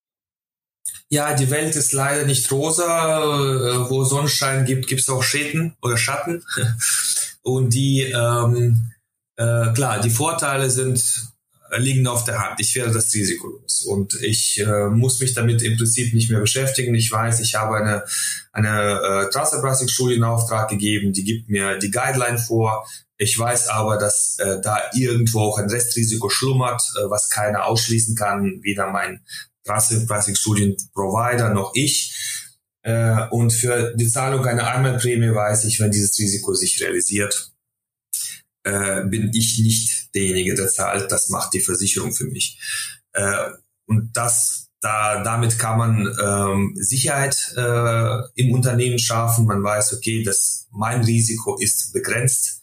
Ja, 1.09 1.35
die 1.35 1.51
Welt 1.51 1.75
ist 1.75 1.93
leider 1.93 2.25
nicht 2.25 2.51
rosa. 2.53 3.19
Äh, 3.25 3.91
wo 3.91 4.05
Sonnenschein 4.05 4.65
gibt, 4.65 4.87
gibt 4.87 5.01
es 5.01 5.09
auch 5.09 5.23
Schäden 5.23 5.77
oder 5.83 5.97
Schatten. 5.97 6.45
Und 7.43 7.71
die, 7.71 8.03
ähm, 8.03 8.93
äh, 9.37 9.73
klar, 9.73 10.01
die 10.01 10.11
Vorteile 10.11 10.71
sind 10.71 11.36
liegen 11.77 12.07
auf 12.07 12.25
der 12.25 12.39
Hand. 12.39 12.61
Ich 12.61 12.75
werde 12.75 12.93
das 12.93 13.13
Risiko 13.15 13.49
los 13.49 13.83
und 13.83 14.15
ich 14.23 14.61
äh, 14.61 14.89
muss 14.89 15.21
mich 15.21 15.35
damit 15.35 15.63
im 15.63 15.77
Prinzip 15.77 16.15
nicht 16.15 16.31
mehr 16.31 16.41
beschäftigen. 16.41 16.95
Ich 16.95 17.11
weiß, 17.11 17.41
ich 17.41 17.55
habe 17.55 17.77
eine, 17.77 18.05
eine 18.53 19.27
äh, 19.27 19.31
Transferpricing-Studie 19.31 20.15
in 20.15 20.25
Auftrag 20.25 20.69
gegeben, 20.69 21.13
die 21.13 21.25
gibt 21.25 21.49
mir 21.49 21.79
die 21.79 21.91
Guideline 21.91 22.39
vor. 22.39 22.87
Ich 23.19 23.39
weiß 23.39 23.69
aber, 23.69 23.97
dass 23.97 24.39
äh, 24.39 24.61
da 24.61 24.79
irgendwo 24.95 25.41
auch 25.41 25.59
ein 25.59 25.71
Restrisiko 25.71 26.29
schlummert, 26.29 26.83
äh, 26.99 27.11
was 27.11 27.31
keiner 27.31 27.65
ausschließen 27.65 28.15
kann, 28.15 28.61
weder 28.63 28.91
mein 28.91 29.23
Transferpricing-Studien-Provider 29.65 31.51
noch 31.51 31.73
ich. 31.75 32.15
Äh, 32.83 33.27
und 33.31 33.53
für 33.53 33.95
die 33.97 34.09
Zahlung 34.09 34.45
einer 34.45 34.67
Einmalprämie 34.67 35.35
weiß 35.35 35.65
ich, 35.65 35.81
wenn 35.81 35.91
dieses 35.91 36.19
Risiko 36.19 36.55
sich 36.55 36.81
realisiert, 36.81 37.53
äh, 38.67 39.05
bin 39.05 39.31
ich 39.33 39.61
nicht 39.61 40.15
derjenige, 40.15 40.55
der 40.55 40.69
zahlt. 40.69 41.11
Das 41.11 41.29
macht 41.29 41.55
die 41.55 41.61
Versicherung 41.61 42.13
für 42.13 42.25
mich. 42.27 42.59
Äh, 43.13 43.51
und 43.87 44.11
das 44.17 44.67
da, 44.81 45.23
damit 45.23 45.59
kann 45.59 45.79
man 45.79 46.17
ähm, 46.23 46.75
Sicherheit 46.77 47.37
äh, 47.57 48.19
im 48.35 48.53
Unternehmen 48.53 48.99
schaffen. 48.99 49.47
Man 49.47 49.63
weiß, 49.63 49.95
okay, 49.95 50.23
dass 50.23 50.69
mein 50.71 51.03
Risiko 51.03 51.57
ist 51.59 51.93
begrenzt. 51.93 52.63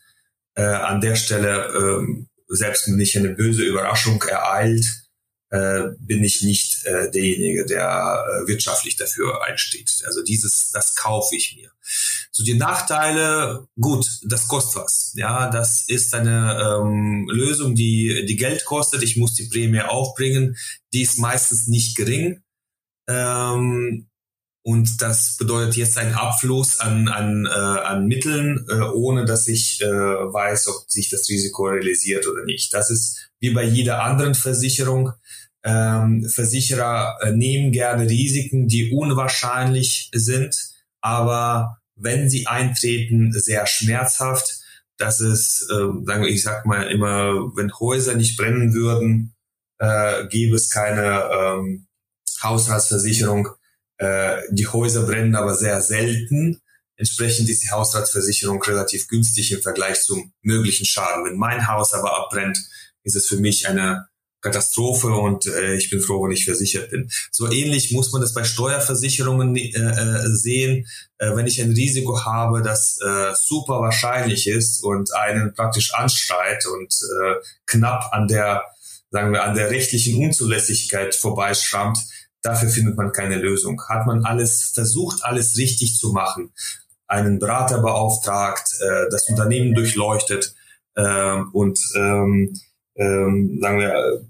Äh, 0.55 0.63
an 0.63 1.01
der 1.01 1.15
Stelle, 1.15 1.65
äh, 1.65 2.25
selbst 2.47 2.87
wenn 2.87 2.95
mich 2.95 3.17
eine 3.17 3.29
böse 3.29 3.63
Überraschung 3.63 4.21
ereilt, 4.21 4.85
äh, 5.53 5.91
bin 5.99 6.23
ich 6.23 6.41
nicht 6.41 6.83
äh, 6.85 7.11
derjenige, 7.11 7.63
der 7.67 7.83
äh, 7.83 8.47
wirtschaftlich 8.47 8.95
dafür 8.95 9.43
einsteht. 9.43 10.01
Also 10.03 10.23
dieses, 10.23 10.71
das 10.71 10.95
kaufe 10.95 11.35
ich 11.35 11.55
mir. 11.55 11.69
So 12.31 12.43
die 12.43 12.55
Nachteile, 12.55 13.67
gut, 13.79 14.03
das 14.23 14.47
kostet 14.47 14.81
was. 14.81 15.13
Ja, 15.15 15.51
das 15.51 15.87
ist 15.87 16.15
eine 16.15 16.59
ähm, 16.59 17.29
Lösung, 17.31 17.75
die 17.75 18.25
die 18.25 18.35
Geld 18.35 18.65
kostet. 18.65 19.03
Ich 19.03 19.15
muss 19.15 19.35
die 19.35 19.47
Prämie 19.47 19.81
aufbringen. 19.81 20.57
Die 20.91 21.03
ist 21.03 21.19
meistens 21.19 21.67
nicht 21.67 21.95
gering. 21.95 22.41
Ähm, 23.07 24.07
und 24.65 25.01
das 25.01 25.35
bedeutet 25.37 25.75
jetzt 25.75 25.99
ein 25.99 26.13
Abfluss 26.13 26.79
an, 26.79 27.09
an, 27.09 27.45
äh, 27.45 27.49
an 27.49 28.07
Mitteln, 28.07 28.65
äh, 28.69 28.79
ohne 28.79 29.25
dass 29.25 29.47
ich 29.47 29.81
äh, 29.81 29.85
weiß, 29.85 30.67
ob 30.69 30.89
sich 30.89 31.09
das 31.09 31.29
Risiko 31.29 31.67
realisiert 31.67 32.25
oder 32.25 32.43
nicht. 32.45 32.73
Das 32.73 32.89
ist 32.89 33.29
wie 33.39 33.51
bei 33.51 33.65
jeder 33.65 34.01
anderen 34.03 34.33
Versicherung. 34.33 35.11
Ähm, 35.65 36.27
Versicherer 36.27 37.17
äh, 37.21 37.31
nehmen 37.31 37.71
gerne 37.71 38.09
Risiken, 38.09 38.67
die 38.67 38.91
unwahrscheinlich 38.91 40.09
sind, 40.13 40.55
aber 41.01 41.77
wenn 41.95 42.29
sie 42.29 42.47
eintreten, 42.47 43.31
sehr 43.31 43.65
schmerzhaft. 43.67 44.59
Das 44.97 45.21
ist, 45.21 45.69
äh, 45.71 46.27
ich 46.27 46.43
sag 46.43 46.65
mal 46.65 46.83
immer, 46.83 47.55
wenn 47.55 47.71
Häuser 47.79 48.15
nicht 48.15 48.37
brennen 48.37 48.73
würden, 48.73 49.33
äh, 49.79 50.27
gäbe 50.27 50.55
es 50.55 50.69
keine 50.69 51.29
ähm, 51.31 51.87
Hausratsversicherung. 52.41 53.49
Äh, 53.97 54.41
die 54.51 54.67
Häuser 54.67 55.03
brennen 55.03 55.35
aber 55.35 55.55
sehr 55.55 55.81
selten. 55.81 56.61
Entsprechend 56.95 57.49
ist 57.49 57.63
die 57.63 57.71
Hausratsversicherung 57.71 58.61
relativ 58.61 59.07
günstig 59.07 59.51
im 59.51 59.61
Vergleich 59.61 60.03
zum 60.03 60.33
möglichen 60.41 60.85
Schaden. 60.85 61.25
Wenn 61.25 61.37
mein 61.37 61.67
Haus 61.67 61.93
aber 61.93 62.15
abbrennt, 62.17 62.57
ist 63.03 63.15
es 63.15 63.27
für 63.27 63.37
mich 63.37 63.67
eine 63.67 64.07
Katastrophe 64.43 65.07
und 65.07 65.45
äh, 65.47 65.75
ich 65.75 65.89
bin 65.89 66.01
froh, 66.01 66.23
wenn 66.23 66.31
ich 66.31 66.45
versichert 66.45 66.91
bin. 66.91 67.09
So 67.31 67.49
ähnlich 67.49 67.91
muss 67.93 68.11
man 68.11 68.21
das 68.21 68.33
bei 68.33 68.43
Steuerversicherungen 68.43 69.55
äh, 69.55 69.69
äh, 69.69 70.27
sehen. 70.35 70.85
Äh, 71.17 71.35
wenn 71.35 71.47
ich 71.47 71.61
ein 71.61 71.71
Risiko 71.71 72.25
habe, 72.25 72.61
das 72.61 72.99
äh, 73.01 73.31
super 73.35 73.79
wahrscheinlich 73.79 74.47
ist 74.47 74.83
und 74.83 75.13
einen 75.15 75.53
praktisch 75.53 75.93
anschreit 75.93 76.65
und 76.65 76.93
äh, 76.93 77.35
knapp 77.65 78.09
an 78.11 78.27
der, 78.27 78.63
sagen 79.11 79.31
wir, 79.31 79.43
an 79.43 79.55
der 79.55 79.71
rechtlichen 79.71 80.21
Unzulässigkeit 80.21 81.15
vorbeischrammt, 81.15 81.97
dafür 82.41 82.67
findet 82.69 82.97
man 82.97 83.13
keine 83.13 83.37
Lösung. 83.37 83.81
Hat 83.87 84.05
man 84.05 84.25
alles 84.25 84.71
versucht, 84.73 85.23
alles 85.23 85.57
richtig 85.57 85.97
zu 85.97 86.11
machen, 86.11 86.51
einen 87.07 87.39
Berater 87.39 87.81
beauftragt, 87.81 88.67
äh, 88.81 89.09
das 89.09 89.29
Unternehmen 89.29 89.73
durchleuchtet 89.73 90.53
äh, 90.95 91.37
und 91.53 91.79
ähm, 91.95 92.59
ähm, 92.95 93.59
sagen 93.61 93.79
wir, 93.79 94.25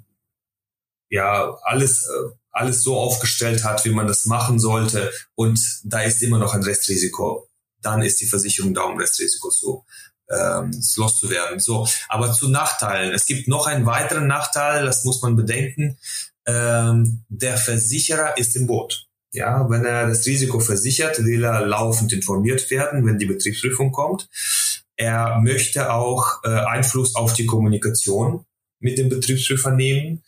ja 1.13 1.57
alles 1.63 2.07
äh, 2.07 2.35
alles 2.51 2.83
so 2.83 2.97
aufgestellt 2.97 3.63
hat, 3.63 3.83
wie 3.85 3.91
man 3.91 4.07
das 4.07 4.25
machen 4.25 4.59
sollte 4.59 5.11
und 5.35 5.59
da 5.83 6.01
ist 6.01 6.21
immer 6.21 6.37
noch 6.37 6.53
ein 6.53 6.63
Restrisiko, 6.63 7.47
dann 7.81 8.01
ist 8.03 8.21
die 8.21 8.27
Versicherung 8.27 8.73
da, 8.73 8.83
um 8.83 8.97
Restrisiko 8.97 9.49
zu 9.49 9.83
ähm, 10.29 10.71
loszuwerden. 10.95 11.59
So, 11.59 11.87
aber 12.09 12.31
zu 12.31 12.49
Nachteilen. 12.49 13.13
Es 13.13 13.25
gibt 13.25 13.47
noch 13.47 13.67
einen 13.67 13.85
weiteren 13.85 14.27
Nachteil, 14.27 14.85
das 14.85 15.03
muss 15.03 15.21
man 15.21 15.35
bedenken. 15.35 15.97
Ähm, 16.45 17.23
der 17.29 17.57
Versicherer 17.57 18.37
ist 18.37 18.55
im 18.55 18.67
Boot. 18.67 19.07
Ja, 19.31 19.67
wenn 19.69 19.83
er 19.83 20.07
das 20.07 20.25
Risiko 20.27 20.59
versichert, 20.59 21.23
will 21.25 21.43
er 21.43 21.65
laufend 21.65 22.13
informiert 22.13 22.69
werden, 22.69 23.05
wenn 23.05 23.17
die 23.17 23.25
Betriebsprüfung 23.25 23.91
kommt. 23.91 24.29
Er 24.95 25.39
möchte 25.39 25.91
auch 25.91 26.43
äh, 26.43 26.49
Einfluss 26.49 27.15
auf 27.15 27.33
die 27.33 27.47
Kommunikation 27.47 28.45
mit 28.79 28.99
dem 28.99 29.09
Betriebsprüfer 29.09 29.71
nehmen. 29.71 30.23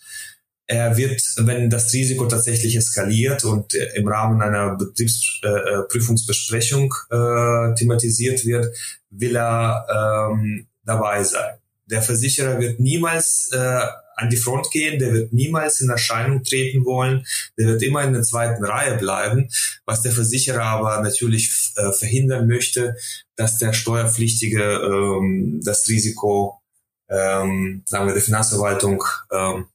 Er 0.68 0.98
wird, 0.98 1.22
wenn 1.38 1.70
das 1.70 1.94
Risiko 1.94 2.26
tatsächlich 2.26 2.76
eskaliert 2.76 3.46
und 3.46 3.76
im 3.76 4.08
Rahmen 4.08 4.42
einer 4.42 4.76
Betriebsprüfungsbesprechung 4.76 6.92
äh, 7.12 7.76
thematisiert 7.76 8.44
wird, 8.46 8.76
will 9.12 9.36
er 9.36 10.32
ähm, 10.34 10.66
dabei 10.84 11.24
sein. 11.24 11.60
Der 11.86 12.02
Versicherer 12.02 12.60
wird 12.60 12.80
niemals 12.80 13.52
äh, 13.54 13.82
an 14.16 14.30
die 14.30 14.38
Front 14.38 14.72
gehen, 14.72 14.98
der 14.98 15.14
wird 15.14 15.34
niemals 15.34 15.82
in 15.82 15.90
Erscheinung 15.90 16.44
treten 16.44 16.86
wollen, 16.86 17.26
der 17.58 17.68
wird 17.68 17.84
immer 17.84 18.02
in 18.04 18.14
der 18.14 18.24
zweiten 18.24 18.64
Reihe 18.64 18.98
bleiben, 18.98 19.50
was 19.86 20.02
der 20.02 20.14
Versicherer 20.14 20.64
aber 20.64 21.02
natürlich 21.02 21.74
äh, 21.76 21.92
verhindern 21.92 22.48
möchte, 22.48 22.96
dass 23.36 23.58
der 23.58 23.74
Steuerpflichtige 23.74 24.64
ähm, 24.64 25.60
das 25.64 25.88
Risiko, 25.90 26.62
ähm, 27.10 27.84
sagen 27.86 28.08
wir, 28.08 28.14
der 28.14 28.24
Finanzverwaltung 28.24 29.04
ähm, 29.32 29.66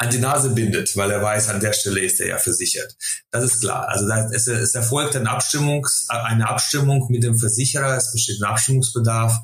an 0.00 0.08
die 0.08 0.18
Nase 0.18 0.50
bindet, 0.54 0.96
weil 0.96 1.10
er 1.10 1.20
weiß, 1.20 1.50
an 1.50 1.60
der 1.60 1.74
Stelle 1.74 2.00
ist 2.00 2.20
er 2.20 2.28
ja 2.28 2.38
versichert. 2.38 2.96
Das 3.30 3.44
ist 3.44 3.60
klar. 3.60 3.86
Also 3.86 4.08
es, 4.32 4.46
es 4.46 4.74
erfolgt 4.74 5.14
eine, 5.14 5.28
Abstimmungs, 5.28 6.06
eine 6.08 6.48
Abstimmung 6.48 7.06
mit 7.10 7.22
dem 7.22 7.36
Versicherer, 7.36 7.98
es 7.98 8.10
besteht 8.10 8.40
ein 8.40 8.48
Abstimmungsbedarf 8.48 9.36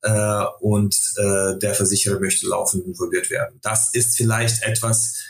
äh, 0.00 0.44
und 0.60 0.98
äh, 1.16 1.58
der 1.58 1.74
Versicherer 1.74 2.18
möchte 2.18 2.48
laufend 2.48 2.86
involviert 2.86 3.28
werden. 3.28 3.58
Das 3.60 3.92
ist 3.92 4.16
vielleicht 4.16 4.62
etwas, 4.62 5.22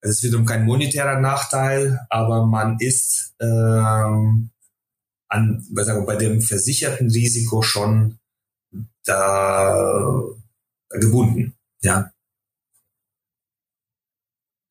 es 0.00 0.12
ist 0.12 0.22
wiederum 0.22 0.46
kein 0.46 0.64
monetärer 0.64 1.20
Nachteil, 1.20 2.00
aber 2.08 2.46
man 2.46 2.78
ist 2.80 3.34
ähm, 3.38 4.48
an, 5.28 5.66
bei 5.74 6.16
dem 6.16 6.40
versicherten 6.40 7.10
Risiko 7.10 7.60
schon 7.60 8.18
da 9.04 10.22
gebunden. 10.88 11.54
Ja. 11.82 12.13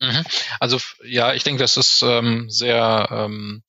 Mhm. 0.04 0.24
Also 0.60 0.80
ja, 1.06 1.34
ich 1.34 1.44
denke, 1.44 1.62
das 1.62 1.78
ist 1.78 2.02
ähm, 2.04 2.50
sehr 2.50 3.08
ähm, 3.10 3.64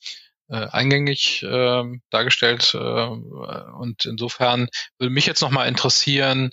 äh, 0.48 0.66
eingängig 0.68 1.42
äh, 1.44 1.84
dargestellt 2.10 2.74
äh, 2.74 2.78
und 2.78 4.04
insofern 4.04 4.68
würde 4.98 5.12
mich 5.12 5.26
jetzt 5.26 5.42
nochmal 5.42 5.68
interessieren, 5.68 6.50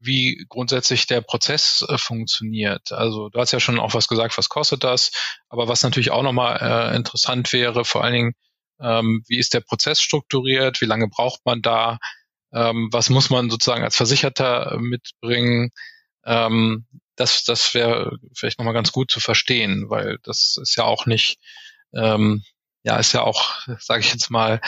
wie 0.00 0.44
grundsätzlich 0.48 1.06
der 1.06 1.20
Prozess 1.20 1.84
äh, 1.88 1.96
funktioniert. 1.96 2.92
Also 2.92 3.28
du 3.30 3.38
hast 3.38 3.52
ja 3.52 3.60
schon 3.60 3.78
auch 3.78 3.94
was 3.94 4.08
gesagt, 4.08 4.36
was 4.36 4.48
kostet 4.48 4.84
das, 4.84 5.12
aber 5.48 5.68
was 5.68 5.82
natürlich 5.84 6.10
auch 6.10 6.22
nochmal 6.24 6.58
äh, 6.92 6.96
interessant 6.96 7.52
wäre, 7.52 7.84
vor 7.84 8.02
allen 8.02 8.14
Dingen, 8.14 8.34
ähm, 8.80 9.22
wie 9.28 9.38
ist 9.38 9.54
der 9.54 9.60
Prozess 9.60 10.00
strukturiert, 10.00 10.80
wie 10.80 10.86
lange 10.86 11.08
braucht 11.08 11.40
man 11.46 11.62
da, 11.62 11.98
ähm, 12.52 12.88
was 12.92 13.10
muss 13.10 13.30
man 13.30 13.48
sozusagen 13.48 13.84
als 13.84 13.96
Versicherter 13.96 14.76
mitbringen, 14.80 15.70
ähm, 16.26 16.86
das, 17.16 17.44
das 17.44 17.74
wäre 17.74 18.18
vielleicht 18.34 18.58
nochmal 18.58 18.74
ganz 18.74 18.92
gut 18.92 19.10
zu 19.10 19.20
verstehen, 19.20 19.88
weil 19.88 20.18
das 20.22 20.56
ist 20.60 20.76
ja 20.76 20.84
auch 20.84 21.06
nicht, 21.06 21.38
ähm, 21.94 22.42
ja, 22.82 22.96
ist 22.96 23.12
ja 23.12 23.22
auch, 23.22 23.60
sage 23.78 24.00
ich 24.00 24.12
jetzt 24.12 24.30
mal, 24.30 24.60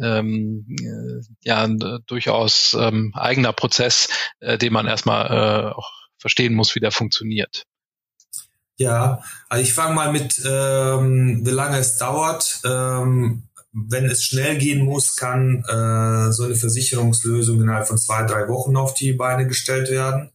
ähm, 0.00 0.66
äh, 0.80 1.24
ja, 1.42 1.68
durchaus 2.06 2.74
ähm, 2.74 3.12
eigener 3.14 3.52
Prozess, 3.52 4.08
äh, 4.40 4.58
den 4.58 4.72
man 4.72 4.86
erstmal 4.86 5.26
äh, 5.26 5.72
auch 5.72 5.92
verstehen 6.18 6.54
muss, 6.54 6.74
wie 6.74 6.80
der 6.80 6.90
funktioniert. 6.90 7.64
Ja, 8.76 9.22
also 9.48 9.62
ich 9.62 9.72
fange 9.72 9.94
mal 9.94 10.10
mit, 10.10 10.42
ähm, 10.44 11.46
wie 11.46 11.50
lange 11.50 11.78
es 11.78 11.96
dauert. 11.96 12.60
Ähm, 12.64 13.44
wenn 13.72 14.06
es 14.06 14.24
schnell 14.24 14.58
gehen 14.58 14.84
muss, 14.84 15.16
kann 15.16 15.64
äh, 15.68 16.32
so 16.32 16.44
eine 16.44 16.56
Versicherungslösung 16.56 17.60
innerhalb 17.60 17.86
von 17.86 17.98
zwei, 17.98 18.24
drei 18.24 18.48
Wochen 18.48 18.76
auf 18.76 18.94
die 18.94 19.12
Beine 19.12 19.46
gestellt 19.46 19.90
werden 19.90 20.32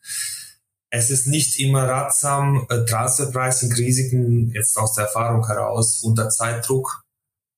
es 0.90 1.10
ist 1.10 1.28
nicht 1.28 1.60
immer 1.60 1.88
ratsam, 1.88 2.66
äh, 2.70 2.86
Transferpricing-Risiken 2.86 4.52
jetzt 4.52 4.78
aus 4.78 4.94
der 4.96 5.06
Erfahrung 5.06 5.46
heraus 5.46 6.02
unter 6.02 6.30
Zeitdruck 6.30 7.04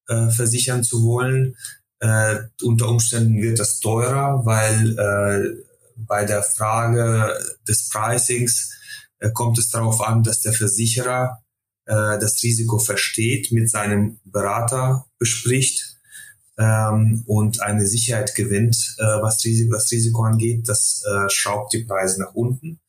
äh, 0.07 0.29
versichern 0.29 0.83
zu 0.83 1.03
wollen. 1.03 1.55
Äh, 1.99 2.39
unter 2.63 2.89
Umständen 2.89 3.41
wird 3.41 3.59
das 3.59 3.79
teurer, 3.79 4.45
weil 4.45 4.97
äh, 4.97 5.63
bei 5.95 6.25
der 6.25 6.43
Frage 6.43 7.39
des 7.67 7.89
Pricings 7.89 8.71
äh, 9.19 9.31
kommt 9.31 9.57
es 9.59 9.69
darauf 9.69 10.01
an, 10.01 10.23
dass 10.23 10.41
der 10.41 10.53
Versicherer 10.53 11.41
äh, 11.85 12.19
das 12.19 12.41
Risiko 12.43 12.79
versteht, 12.79 13.51
mit 13.51 13.69
seinem 13.69 14.19
Berater 14.25 15.05
bespricht 15.19 15.90
ähm, 16.61 17.23
und 17.25 17.61
eine 17.61 17.87
Sicherheit 17.87 18.35
gewinnt, 18.35 18.95
äh, 18.99 19.03
was, 19.03 19.43
Risiko, 19.43 19.75
was 19.75 19.91
Risiko 19.91 20.23
angeht. 20.23 20.69
Das 20.69 21.03
äh, 21.05 21.29
schraubt 21.29 21.73
die 21.73 21.83
Preise 21.83 22.21
nach 22.21 22.33
unten. 22.33 22.79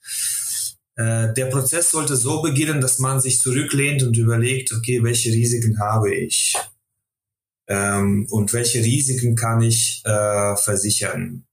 Äh, 0.97 1.33
der 1.33 1.47
Prozess 1.47 1.91
sollte 1.91 2.17
so 2.17 2.43
beginnen, 2.43 2.81
dass 2.81 2.99
man 2.99 3.21
sich 3.21 3.41
zurücklehnt 3.41 4.03
und 4.03 4.17
überlegt, 4.17 4.73
okay, 4.73 5.03
welche 5.03 5.31
Risiken 5.31 5.81
habe 5.81 6.15
ich? 6.15 6.55
Ähm, 7.67 8.27
und 8.31 8.53
welche 8.53 8.81
Risiken 8.81 9.35
kann 9.37 9.63
ich 9.63 10.03
äh, 10.05 10.57
versichern? 10.57 11.47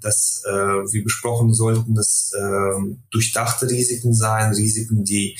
Das, 0.00 0.42
äh, 0.44 0.50
wie 0.50 1.02
besprochen, 1.02 1.54
sollten 1.54 1.94
das 1.94 2.32
äh, 2.36 2.96
durchdachte 3.10 3.70
Risiken 3.70 4.12
sein, 4.12 4.52
Risiken, 4.52 5.04
die 5.04 5.38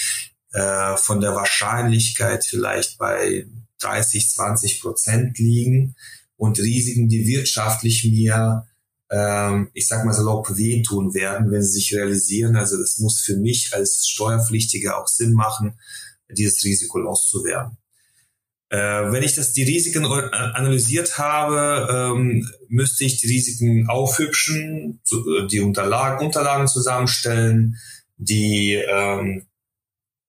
äh, 0.52 0.96
von 0.96 1.20
der 1.20 1.34
Wahrscheinlichkeit 1.34 2.44
vielleicht 2.44 2.96
bei 2.96 3.44
30, 3.80 4.30
20 4.30 4.80
Prozent 4.80 5.38
liegen 5.38 5.94
und 6.36 6.58
Risiken, 6.58 7.08
die 7.08 7.26
wirtschaftlich 7.26 8.04
mir, 8.04 8.66
ähm, 9.10 9.70
ich 9.72 9.88
sag 9.88 10.04
mal 10.04 10.12
salopp, 10.12 10.56
wehtun 10.56 11.14
werden, 11.14 11.50
wenn 11.50 11.62
sie 11.62 11.78
sich 11.78 11.94
realisieren. 11.94 12.56
Also 12.56 12.76
das 12.78 12.98
muss 12.98 13.20
für 13.20 13.36
mich 13.36 13.70
als 13.72 14.06
Steuerpflichtiger 14.08 15.00
auch 15.00 15.08
Sinn 15.08 15.32
machen, 15.32 15.78
dieses 16.30 16.64
Risiko 16.64 16.98
loszuwerden. 16.98 17.78
Äh, 18.68 19.12
wenn 19.12 19.22
ich 19.22 19.34
das 19.34 19.52
die 19.52 19.62
Risiken 19.62 20.04
analysiert 20.06 21.18
habe, 21.18 21.86
ähm, 21.88 22.50
müsste 22.68 23.04
ich 23.04 23.20
die 23.20 23.28
Risiken 23.28 23.88
aufhübschen, 23.88 25.00
äh, 25.12 25.46
die 25.46 25.60
Unterlagen, 25.60 26.26
Unterlagen 26.26 26.66
zusammenstellen, 26.66 27.76
die 28.16 28.74
ähm, 28.74 29.46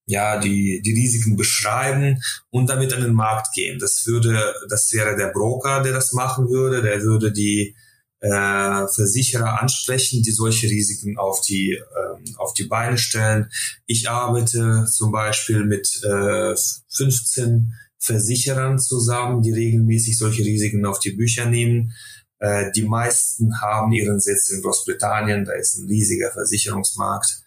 ja 0.07 0.39
die 0.39 0.81
die 0.83 0.93
Risiken 0.93 1.35
beschreiben 1.35 2.21
und 2.49 2.69
damit 2.69 2.93
an 2.93 3.01
den 3.01 3.13
Markt 3.13 3.53
gehen. 3.53 3.77
Das 3.77 4.05
würde, 4.07 4.53
das 4.69 4.91
wäre 4.93 5.15
der 5.15 5.27
Broker, 5.27 5.83
der 5.83 5.93
das 5.93 6.13
machen 6.13 6.49
würde. 6.49 6.81
Der 6.81 7.01
würde 7.01 7.31
die 7.31 7.75
äh, 8.19 8.87
Versicherer 8.87 9.61
ansprechen, 9.61 10.23
die 10.23 10.31
solche 10.31 10.67
Risiken 10.67 11.17
auf 11.17 11.41
die 11.41 11.73
ähm, 11.73 12.35
auf 12.37 12.53
die 12.53 12.63
Beine 12.63 12.97
stellen. 12.97 13.51
Ich 13.85 14.09
arbeite 14.09 14.85
zum 14.91 15.11
Beispiel 15.11 15.65
mit 15.65 16.01
äh, 16.03 16.55
15 16.89 17.73
Versicherern 17.99 18.79
zusammen, 18.79 19.41
die 19.41 19.51
regelmäßig 19.51 20.17
solche 20.17 20.43
Risiken 20.43 20.85
auf 20.85 20.99
die 20.99 21.11
Bücher 21.11 21.45
nehmen. 21.45 21.93
Äh, 22.39 22.71
die 22.75 22.83
meisten 22.83 23.61
haben 23.61 23.91
ihren 23.91 24.19
Sitz 24.19 24.49
in 24.49 24.61
Großbritannien, 24.61 25.45
da 25.45 25.53
ist 25.53 25.77
ein 25.77 25.87
riesiger 25.87 26.31
Versicherungsmarkt. 26.31 27.43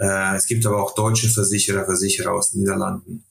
Äh, 0.00 0.36
es 0.36 0.46
gibt 0.46 0.64
aber 0.66 0.82
auch 0.82 0.94
deutsche 0.94 1.28
Versicherer, 1.28 1.84
Versicherer 1.84 2.32
aus 2.32 2.52
den 2.52 2.60
Niederlanden. 2.60 3.24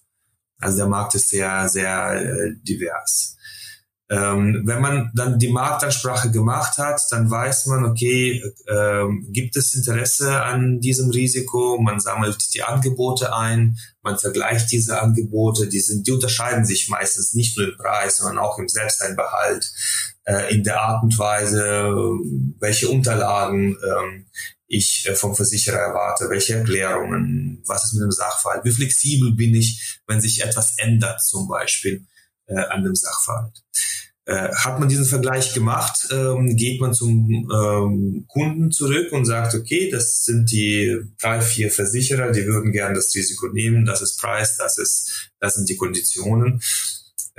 Also 0.60 0.77
der 0.77 0.88
Markt 0.88 1.15
ist 1.15 1.29
sehr, 1.29 1.67
sehr 1.67 2.21
äh, 2.21 2.53
divers. 2.62 3.38
Ähm, 4.12 4.63
wenn 4.65 4.82
man 4.82 5.12
dann 5.13 5.38
die 5.38 5.51
Marktansprache 5.51 6.32
gemacht 6.32 6.79
hat, 6.79 6.99
dann 7.12 7.29
weiß 7.29 7.67
man, 7.67 7.86
okay, 7.86 8.43
ähm, 8.67 9.27
gibt 9.29 9.55
es 9.55 9.75
Interesse 9.75 10.41
an 10.41 10.79
diesem 10.79 11.12
Risiko? 11.12 11.79
Man 11.79 11.99
sammelt 11.99 12.53
die 12.55 12.63
Angebote 12.63 13.36
ein, 13.36 13.77
man 14.01 14.17
vergleicht 14.17 14.71
diese 14.71 14.99
Angebote, 14.99 15.67
die 15.67 15.79
sind, 15.79 16.08
die 16.08 16.12
unterscheiden 16.12 16.65
sich 16.65 16.89
meistens 16.89 17.36
nicht 17.36 17.55
nur 17.55 17.69
im 17.69 17.77
Preis, 17.77 18.17
sondern 18.17 18.39
auch 18.39 18.58
im 18.58 18.67
Selbsteinbehalt, 18.67 19.71
äh, 20.25 20.55
in 20.55 20.63
der 20.63 20.82
Art 20.82 21.03
und 21.03 21.17
Weise, 21.19 21.93
welche 22.60 22.89
Unterlagen 22.89 23.77
ähm, 23.84 24.25
ich 24.69 25.05
äh, 25.08 25.15
vom 25.15 25.36
Versicherer 25.36 25.79
erwarte, 25.79 26.29
welche 26.29 26.55
Erklärungen, 26.55 27.62
was 27.65 27.86
ist 27.86 27.93
mit 27.93 28.03
dem 28.03 28.12
Sachverhalt, 28.12 28.63
wie 28.63 28.71
flexibel 28.71 29.34
bin 29.34 29.53
ich, 29.55 29.99
wenn 30.08 30.21
sich 30.21 30.43
etwas 30.43 30.77
ändert 30.77 31.21
zum 31.21 31.47
Beispiel 31.47 32.05
äh, 32.45 32.55
an 32.55 32.84
dem 32.84 32.95
Sachverhalt. 32.95 33.63
Äh, 34.25 34.53
hat 34.53 34.79
man 34.79 34.88
diesen 34.88 35.05
Vergleich 35.05 35.55
gemacht, 35.55 36.08
ähm, 36.12 36.55
geht 36.55 36.79
man 36.79 36.93
zum 36.93 37.49
ähm, 37.51 38.25
Kunden 38.27 38.71
zurück 38.71 39.12
und 39.12 39.25
sagt, 39.25 39.55
okay, 39.55 39.89
das 39.89 40.23
sind 40.23 40.51
die 40.51 40.99
drei, 41.19 41.41
vier 41.41 41.71
Versicherer, 41.71 42.32
die 42.32 42.45
würden 42.45 42.71
gerne 42.71 42.93
das 42.93 43.15
Risiko 43.15 43.47
nehmen, 43.47 43.86
das 43.86 44.03
ist 44.03 44.21
Preis, 44.21 44.55
das 44.58 44.77
ist, 44.77 45.32
das 45.39 45.55
sind 45.55 45.67
die 45.67 45.77
Konditionen. 45.77 46.62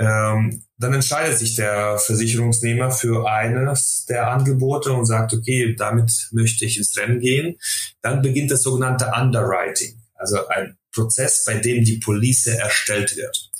Ähm, 0.00 0.62
dann 0.78 0.94
entscheidet 0.94 1.38
sich 1.38 1.56
der 1.56 1.98
Versicherungsnehmer 1.98 2.90
für 2.90 3.30
eines 3.30 4.06
der 4.06 4.28
Angebote 4.28 4.94
und 4.94 5.04
sagt, 5.04 5.34
okay, 5.34 5.74
damit 5.76 6.28
möchte 6.32 6.64
ich 6.64 6.78
ins 6.78 6.96
Rennen 6.96 7.20
gehen. 7.20 7.58
Dann 8.00 8.22
beginnt 8.22 8.50
das 8.50 8.62
sogenannte 8.62 9.12
Underwriting, 9.14 10.00
also 10.14 10.48
ein 10.48 10.78
Prozess, 10.90 11.44
bei 11.44 11.58
dem 11.58 11.84
die 11.84 11.98
Police 11.98 12.46
erstellt 12.46 13.14
wird. 13.14 13.50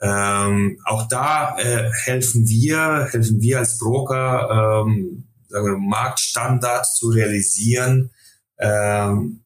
Ähm, 0.00 0.80
auch 0.84 1.06
da 1.06 1.56
äh, 1.56 1.88
helfen 2.02 2.48
wir, 2.48 3.08
helfen 3.12 3.40
wir 3.40 3.60
als 3.60 3.78
Broker, 3.78 4.84
ähm, 4.84 5.28
Marktstandards 5.78 6.96
zu 6.96 7.10
realisieren, 7.10 8.10
ähm, 8.58 9.43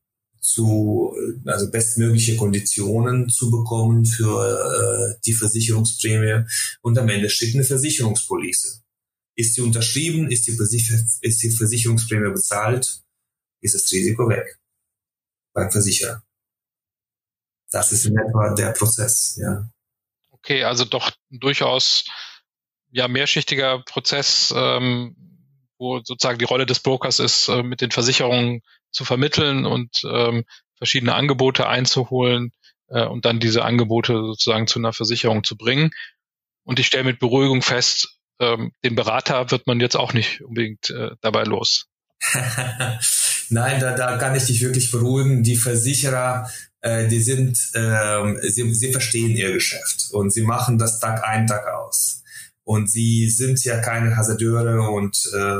zu, 0.48 1.14
also 1.46 1.70
bestmögliche 1.70 2.36
Konditionen 2.36 3.28
zu 3.28 3.50
bekommen 3.50 4.04
für 4.04 5.14
äh, 5.16 5.20
die 5.24 5.32
Versicherungsprämie 5.32 6.44
und 6.82 6.98
am 6.98 7.08
Ende 7.08 7.30
steht 7.30 7.54
eine 7.54 7.64
Versicherungspolice. 7.64 8.82
Ist 9.36 9.56
die 9.56 9.60
unterschrieben, 9.60 10.30
ist 10.30 10.46
die, 10.46 10.56
ist 11.20 11.42
die 11.42 11.50
Versicherungsprämie 11.50 12.32
bezahlt, 12.32 13.02
ist 13.60 13.74
das 13.74 13.90
Risiko 13.92 14.28
weg 14.28 14.58
beim 15.52 15.70
Versicherer. 15.70 16.22
Das 17.70 17.92
ist 17.92 18.06
in 18.06 18.16
etwa 18.16 18.54
der 18.54 18.72
Prozess, 18.72 19.36
ja. 19.40 19.68
Okay, 20.30 20.64
also 20.64 20.84
doch 20.84 21.10
durchaus 21.30 22.04
ja 22.90 23.08
mehrschichtiger 23.08 23.82
Prozess, 23.82 24.52
ähm, 24.56 25.16
wo 25.78 25.98
sozusagen 26.02 26.38
die 26.38 26.44
Rolle 26.44 26.66
des 26.66 26.80
Brokers 26.80 27.18
ist, 27.18 27.48
äh, 27.48 27.62
mit 27.62 27.80
den 27.80 27.90
Versicherungen 27.90 28.62
zu 28.90 29.04
vermitteln 29.04 29.66
und 29.66 30.02
ähm, 30.04 30.44
verschiedene 30.76 31.14
Angebote 31.14 31.68
einzuholen 31.68 32.52
äh, 32.88 33.04
und 33.04 33.24
dann 33.24 33.40
diese 33.40 33.64
Angebote 33.64 34.14
sozusagen 34.14 34.66
zu 34.66 34.78
einer 34.78 34.92
Versicherung 34.92 35.44
zu 35.44 35.56
bringen. 35.56 35.90
Und 36.64 36.78
ich 36.78 36.86
stelle 36.86 37.04
mit 37.04 37.18
Beruhigung 37.18 37.62
fest, 37.62 38.18
ähm, 38.40 38.72
den 38.84 38.94
Berater 38.94 39.50
wird 39.50 39.66
man 39.66 39.80
jetzt 39.80 39.96
auch 39.96 40.12
nicht 40.12 40.42
unbedingt 40.42 40.90
äh, 40.90 41.10
dabei 41.20 41.44
los. 41.44 41.86
Nein, 43.50 43.80
da, 43.80 43.96
da 43.96 44.18
kann 44.18 44.36
ich 44.36 44.46
dich 44.46 44.60
wirklich 44.60 44.90
beruhigen. 44.90 45.42
Die 45.42 45.56
Versicherer 45.56 46.48
äh, 46.80 47.08
die 47.08 47.20
sind, 47.20 47.58
äh, 47.74 48.50
sie, 48.50 48.72
sie 48.74 48.92
verstehen 48.92 49.36
ihr 49.36 49.52
Geschäft 49.52 50.10
und 50.12 50.32
sie 50.32 50.42
machen 50.42 50.78
das 50.78 51.00
Tag 51.00 51.24
ein, 51.24 51.46
Tag 51.46 51.66
aus. 51.66 52.22
Und 52.62 52.90
sie 52.90 53.28
sind 53.30 53.64
ja 53.64 53.78
keine 53.78 54.16
Hasardeure 54.16 54.90
und 54.90 55.16
äh, 55.34 55.58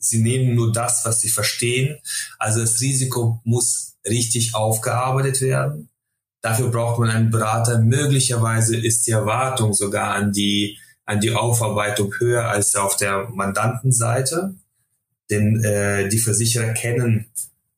sie 0.00 0.22
nehmen 0.22 0.54
nur 0.54 0.72
das, 0.72 1.02
was 1.04 1.20
sie 1.20 1.28
verstehen. 1.28 1.98
Also 2.38 2.60
das 2.60 2.80
Risiko 2.80 3.40
muss 3.44 3.96
richtig 4.06 4.54
aufgearbeitet 4.54 5.40
werden. 5.40 5.88
Dafür 6.40 6.70
braucht 6.70 6.98
man 6.98 7.10
einen 7.10 7.30
Berater. 7.30 7.78
Möglicherweise 7.78 8.76
ist 8.76 9.06
die 9.06 9.10
Erwartung 9.10 9.74
sogar 9.74 10.14
an 10.14 10.32
die, 10.32 10.78
an 11.04 11.20
die 11.20 11.32
Aufarbeitung 11.32 12.12
höher 12.18 12.48
als 12.48 12.74
auf 12.76 12.96
der 12.96 13.28
Mandantenseite. 13.30 14.54
Denn 15.28 15.62
äh, 15.62 16.08
die 16.08 16.18
Versicherer 16.18 16.72
kennen 16.72 17.26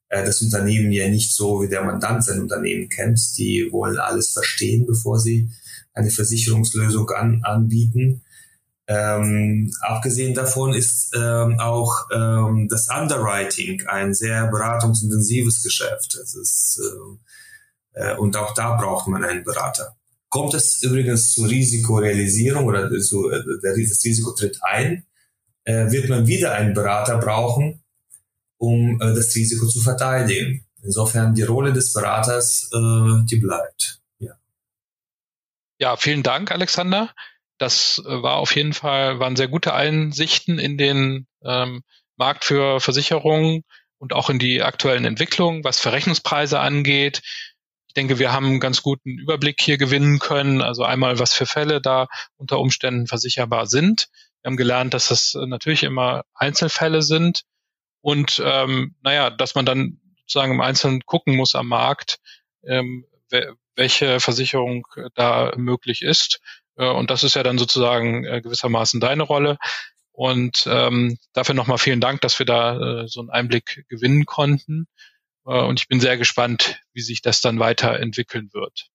äh, 0.08 0.24
das 0.24 0.40
Unternehmen 0.42 0.92
ja 0.92 1.08
nicht 1.08 1.34
so, 1.34 1.62
wie 1.62 1.68
der 1.68 1.82
Mandant 1.82 2.24
sein 2.24 2.40
Unternehmen 2.40 2.88
kennt. 2.88 3.20
Die 3.36 3.68
wollen 3.72 3.98
alles 3.98 4.30
verstehen, 4.30 4.86
bevor 4.86 5.18
sie 5.18 5.50
eine 5.92 6.10
Versicherungslösung 6.10 7.10
an, 7.10 7.40
anbieten. 7.42 8.22
Ähm, 8.88 9.72
abgesehen 9.80 10.34
davon 10.34 10.74
ist 10.74 11.12
ähm, 11.14 11.58
auch 11.60 12.08
ähm, 12.12 12.68
das 12.68 12.88
Underwriting 12.88 13.86
ein 13.86 14.12
sehr 14.12 14.48
beratungsintensives 14.48 15.62
Geschäft. 15.62 16.14
Ist, 16.14 16.80
äh, 17.94 18.00
äh, 18.00 18.16
und 18.16 18.36
auch 18.36 18.54
da 18.54 18.76
braucht 18.76 19.06
man 19.06 19.24
einen 19.24 19.44
Berater. 19.44 19.96
Kommt 20.28 20.54
es 20.54 20.82
übrigens 20.82 21.32
zur 21.32 21.48
Risikorealisierung 21.48 22.64
oder 22.64 22.90
zu, 23.00 23.30
äh, 23.30 23.42
das 23.62 24.04
Risiko 24.04 24.32
tritt 24.32 24.58
ein, 24.62 25.06
äh, 25.64 25.90
wird 25.90 26.08
man 26.08 26.26
wieder 26.26 26.52
einen 26.52 26.74
Berater 26.74 27.18
brauchen, 27.18 27.84
um 28.58 29.00
äh, 29.00 29.14
das 29.14 29.34
Risiko 29.34 29.66
zu 29.66 29.80
verteidigen. 29.80 30.66
Insofern 30.82 31.34
die 31.34 31.42
Rolle 31.42 31.72
des 31.72 31.92
Beraters, 31.92 32.68
äh, 32.72 33.24
die 33.26 33.36
bleibt. 33.36 34.00
Ja. 34.18 34.32
ja, 35.78 35.96
vielen 35.96 36.24
Dank, 36.24 36.50
Alexander. 36.50 37.14
Das 37.58 38.02
äh, 38.04 38.22
war 38.22 38.36
auf 38.36 38.54
jeden 38.56 38.72
Fall, 38.72 39.18
waren 39.18 39.36
sehr 39.36 39.48
gute 39.48 39.74
Einsichten 39.74 40.58
in 40.58 40.78
den 40.78 41.26
ähm, 41.44 41.82
Markt 42.16 42.44
für 42.44 42.80
Versicherungen 42.80 43.64
und 43.98 44.12
auch 44.12 44.30
in 44.30 44.38
die 44.38 44.62
aktuellen 44.62 45.04
Entwicklungen, 45.04 45.64
was 45.64 45.78
Verrechnungspreise 45.78 46.58
angeht. 46.58 47.22
Ich 47.86 47.94
denke, 47.94 48.18
wir 48.18 48.32
haben 48.32 48.46
einen 48.46 48.60
ganz 48.60 48.82
guten 48.82 49.18
Überblick 49.18 49.60
hier 49.60 49.76
gewinnen 49.76 50.18
können. 50.18 50.62
Also 50.62 50.82
einmal, 50.82 51.18
was 51.18 51.34
für 51.34 51.46
Fälle 51.46 51.80
da 51.80 52.08
unter 52.36 52.58
Umständen 52.58 53.06
versicherbar 53.06 53.66
sind. 53.66 54.08
Wir 54.40 54.48
haben 54.48 54.56
gelernt, 54.56 54.94
dass 54.94 55.08
das 55.08 55.34
natürlich 55.34 55.84
immer 55.84 56.24
Einzelfälle 56.34 57.02
sind 57.02 57.44
und 58.02 58.42
ähm, 58.44 58.96
naja, 59.02 59.30
dass 59.30 59.54
man 59.54 59.64
dann 59.64 60.00
sozusagen 60.16 60.52
im 60.52 60.60
Einzelnen 60.60 61.02
gucken 61.06 61.36
muss 61.36 61.54
am 61.54 61.68
Markt, 61.68 62.18
ähm, 62.66 63.06
welche 63.76 64.20
Versicherung 64.20 64.86
da 65.14 65.52
möglich 65.56 66.02
ist. 66.02 66.40
Äh, 66.76 66.88
und 66.88 67.10
das 67.10 67.24
ist 67.24 67.34
ja 67.34 67.42
dann 67.42 67.58
sozusagen 67.58 68.24
äh, 68.24 68.40
gewissermaßen 68.40 69.00
deine 69.00 69.22
Rolle. 69.22 69.58
Und 70.12 70.66
ähm, 70.66 71.18
dafür 71.32 71.54
nochmal 71.54 71.78
vielen 71.78 72.00
Dank, 72.00 72.20
dass 72.20 72.38
wir 72.38 72.46
da 72.46 73.02
äh, 73.02 73.08
so 73.08 73.20
einen 73.20 73.30
Einblick 73.30 73.84
gewinnen 73.88 74.26
konnten. 74.26 74.86
Äh, 75.46 75.62
und 75.62 75.80
ich 75.80 75.88
bin 75.88 76.00
sehr 76.00 76.18
gespannt, 76.18 76.80
wie 76.92 77.00
sich 77.00 77.22
das 77.22 77.40
dann 77.40 77.58
weiterentwickeln 77.58 78.50
wird. 78.52 78.88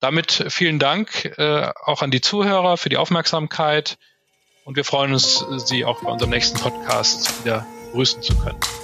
Damit 0.00 0.46
vielen 0.48 0.78
Dank 0.78 1.36
äh, 1.38 1.70
auch 1.84 2.02
an 2.02 2.10
die 2.10 2.20
Zuhörer 2.20 2.76
für 2.76 2.88
die 2.88 2.96
Aufmerksamkeit. 2.96 3.98
Und 4.64 4.76
wir 4.76 4.84
freuen 4.84 5.12
uns, 5.12 5.44
Sie 5.66 5.84
auch 5.84 6.02
bei 6.02 6.10
unserem 6.10 6.30
nächsten 6.30 6.58
Podcast 6.58 7.44
wieder 7.44 7.66
begrüßen 7.86 8.22
zu 8.22 8.36
können. 8.36 8.81